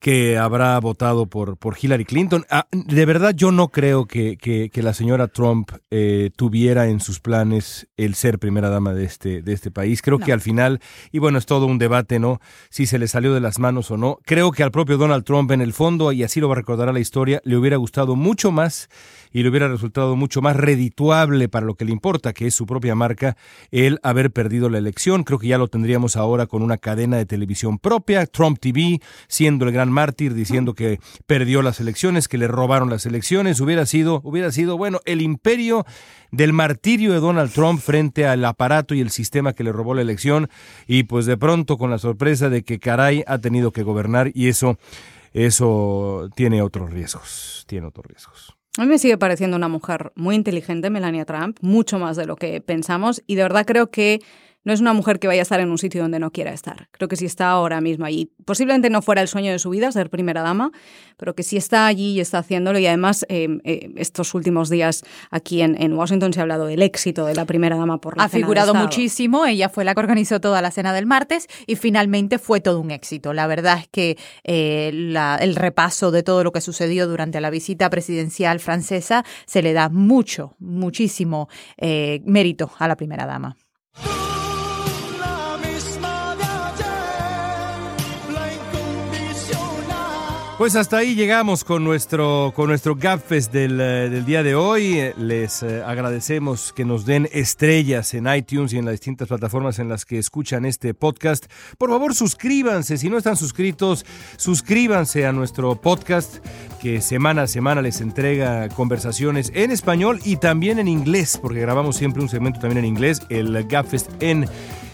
[0.00, 2.46] que habrá votado por, por Hillary Clinton.
[2.50, 7.20] Ah, de verdad yo no creo que, que, la señora Trump eh, tuviera en sus
[7.20, 10.00] planes el ser primera dama de este, de este país.
[10.00, 10.80] Creo que al final,
[11.12, 12.40] y bueno, es todo un debate, ¿no?
[12.70, 14.18] Si se le salió de las manos o no.
[14.24, 16.92] Creo que al propio Donald Trump en el fondo, y así lo va a recordar
[16.92, 18.88] la historia, le hubiera gustado mucho más
[19.32, 22.66] y le hubiera resultado mucho más redituable para lo que le importa, que es su
[22.66, 23.36] propia marca,
[23.70, 25.24] el haber perdido la elección.
[25.24, 29.66] Creo que ya lo tendríamos ahora con una cadena de televisión propia, Trump TV, siendo
[29.66, 33.60] el gran mártir, diciendo que perdió las elecciones, que le robaron las elecciones.
[33.60, 35.84] Hubiera sido, hubiera sido, bueno, el imperio
[36.32, 40.02] del martirio de Donald Trump frente al aparato y el sistema que le robó la
[40.02, 40.48] elección
[40.86, 44.48] y pues de pronto con la sorpresa de que caray ha tenido que gobernar y
[44.48, 44.78] eso
[45.32, 48.59] eso tiene otros riesgos, tiene otros riesgos.
[48.78, 52.36] A mí me sigue pareciendo una mujer muy inteligente, Melania Trump, mucho más de lo
[52.36, 54.20] que pensamos, y de verdad creo que
[54.64, 56.88] no es una mujer que vaya a estar en un sitio donde no quiera estar.
[56.90, 59.90] Creo que si está ahora mismo allí, posiblemente no fuera el sueño de su vida
[59.90, 60.70] ser primera dama,
[61.16, 62.78] pero que si está allí y está haciéndolo.
[62.78, 66.82] Y además, eh, eh, estos últimos días aquí en, en, Washington se ha hablado del
[66.82, 69.46] éxito de la primera dama por la Ha figurado muchísimo.
[69.46, 72.90] Ella fue la que organizó toda la cena del martes y finalmente fue todo un
[72.90, 73.32] éxito.
[73.32, 77.50] La verdad es que eh, la, el repaso de todo lo que sucedió durante la
[77.50, 81.48] visita presidencial francesa se le da mucho, muchísimo
[82.24, 83.56] mérito a la primera dama.
[90.60, 95.10] Pues hasta ahí llegamos con nuestro, con nuestro GapFest del, eh, del día de hoy.
[95.16, 99.88] Les eh, agradecemos que nos den estrellas en iTunes y en las distintas plataformas en
[99.88, 101.46] las que escuchan este podcast.
[101.78, 102.98] Por favor, suscríbanse.
[102.98, 104.04] Si no están suscritos,
[104.36, 106.44] suscríbanse a nuestro podcast
[106.82, 111.96] que semana a semana les entrega conversaciones en español y también en inglés, porque grabamos
[111.96, 114.46] siempre un segmento también en inglés, el GapFest en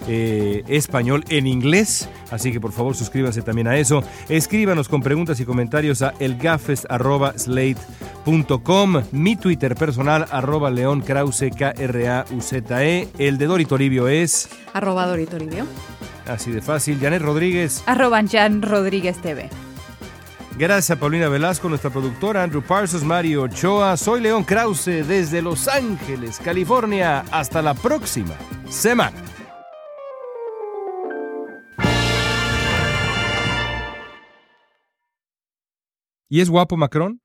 [0.06, 2.08] eh, español en inglés.
[2.30, 4.02] Así que por favor suscríbanse también a eso.
[4.28, 9.02] Escríbanos con preguntas y comentarios a elgafes.slate.com.
[9.12, 13.08] Mi Twitter personal, arroba León Krause, K-R-A-U-Z-E.
[13.18, 14.48] El de Dori Toribio es.
[14.72, 15.66] Arroba Dori Toribio.
[16.26, 16.98] Así de fácil.
[17.00, 17.84] Janet Rodríguez.
[17.86, 19.48] Arroba Jan Rodríguez TV.
[20.58, 23.94] Gracias a Paulina Velasco, nuestra productora, Andrew Parsons, Mario Ochoa.
[23.98, 27.26] Soy León Krause desde Los Ángeles, California.
[27.30, 28.32] Hasta la próxima
[28.66, 29.35] semana.
[36.28, 37.20] ¿Y es guapo Macron?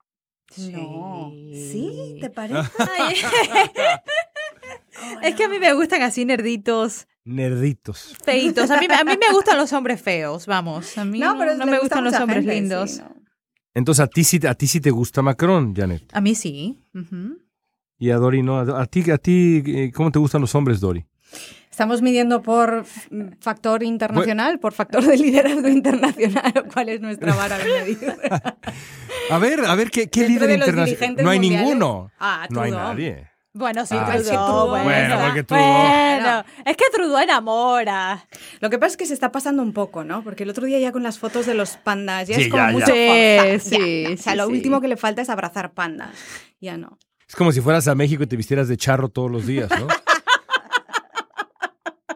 [0.56, 1.32] No.
[1.52, 2.18] ¿Sí?
[2.20, 2.70] ¿Te parece?
[5.22, 7.06] es que a mí me gustan así nerditos.
[7.24, 8.16] Nerditos.
[8.24, 8.70] Feitos.
[8.70, 10.98] A mí, a mí me gustan los hombres feos, vamos.
[10.98, 13.00] A mí no, pero no me gustan los hombres lindos.
[13.74, 16.04] Entonces, ¿a ti, sí, ¿a ti sí te gusta Macron, Janet?
[16.12, 16.78] A mí sí.
[17.98, 18.58] Y a Dori no.
[18.58, 21.06] ¿A ti, a ti eh, cómo te gustan los hombres, Dori?
[21.72, 22.84] ¿Estamos midiendo por
[23.40, 26.52] factor internacional, por factor de liderazgo internacional?
[26.72, 28.14] ¿Cuál es nuestra vara de medir?
[29.30, 31.16] a ver, a ver, ¿qué, qué líder internacional?
[31.24, 32.10] No hay ninguno.
[32.20, 33.26] Ah, no hay nadie.
[33.54, 37.18] Bueno, sí, Ah, Trudeau, es que Trudeau- bueno, Bueno, porque Trudeau- Bueno, es que Trudeau
[37.22, 38.26] enamora.
[38.60, 40.22] Lo que pasa es que se está pasando un poco, ¿no?
[40.22, 42.62] Porque el otro día ya con las fotos de los pandas ya Sí, es como
[42.62, 42.72] ya, ya.
[42.72, 44.10] mucho Sí, forzar, sí, ya.
[44.14, 44.52] O sea, sí, lo sí.
[44.52, 46.14] último que le falta es abrazar pandas.
[46.60, 46.98] Ya no.
[47.28, 49.86] Es como si fueras a México y te vistieras de charro todos los días, ¿no?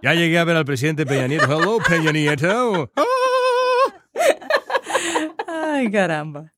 [0.06, 1.46] ya llegué a ver al presidente Peña Nieto.
[1.46, 2.92] Hello, Peña Nieto.
[5.48, 6.52] Ay, caramba.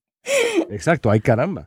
[0.68, 1.66] Exacto, ay caramba.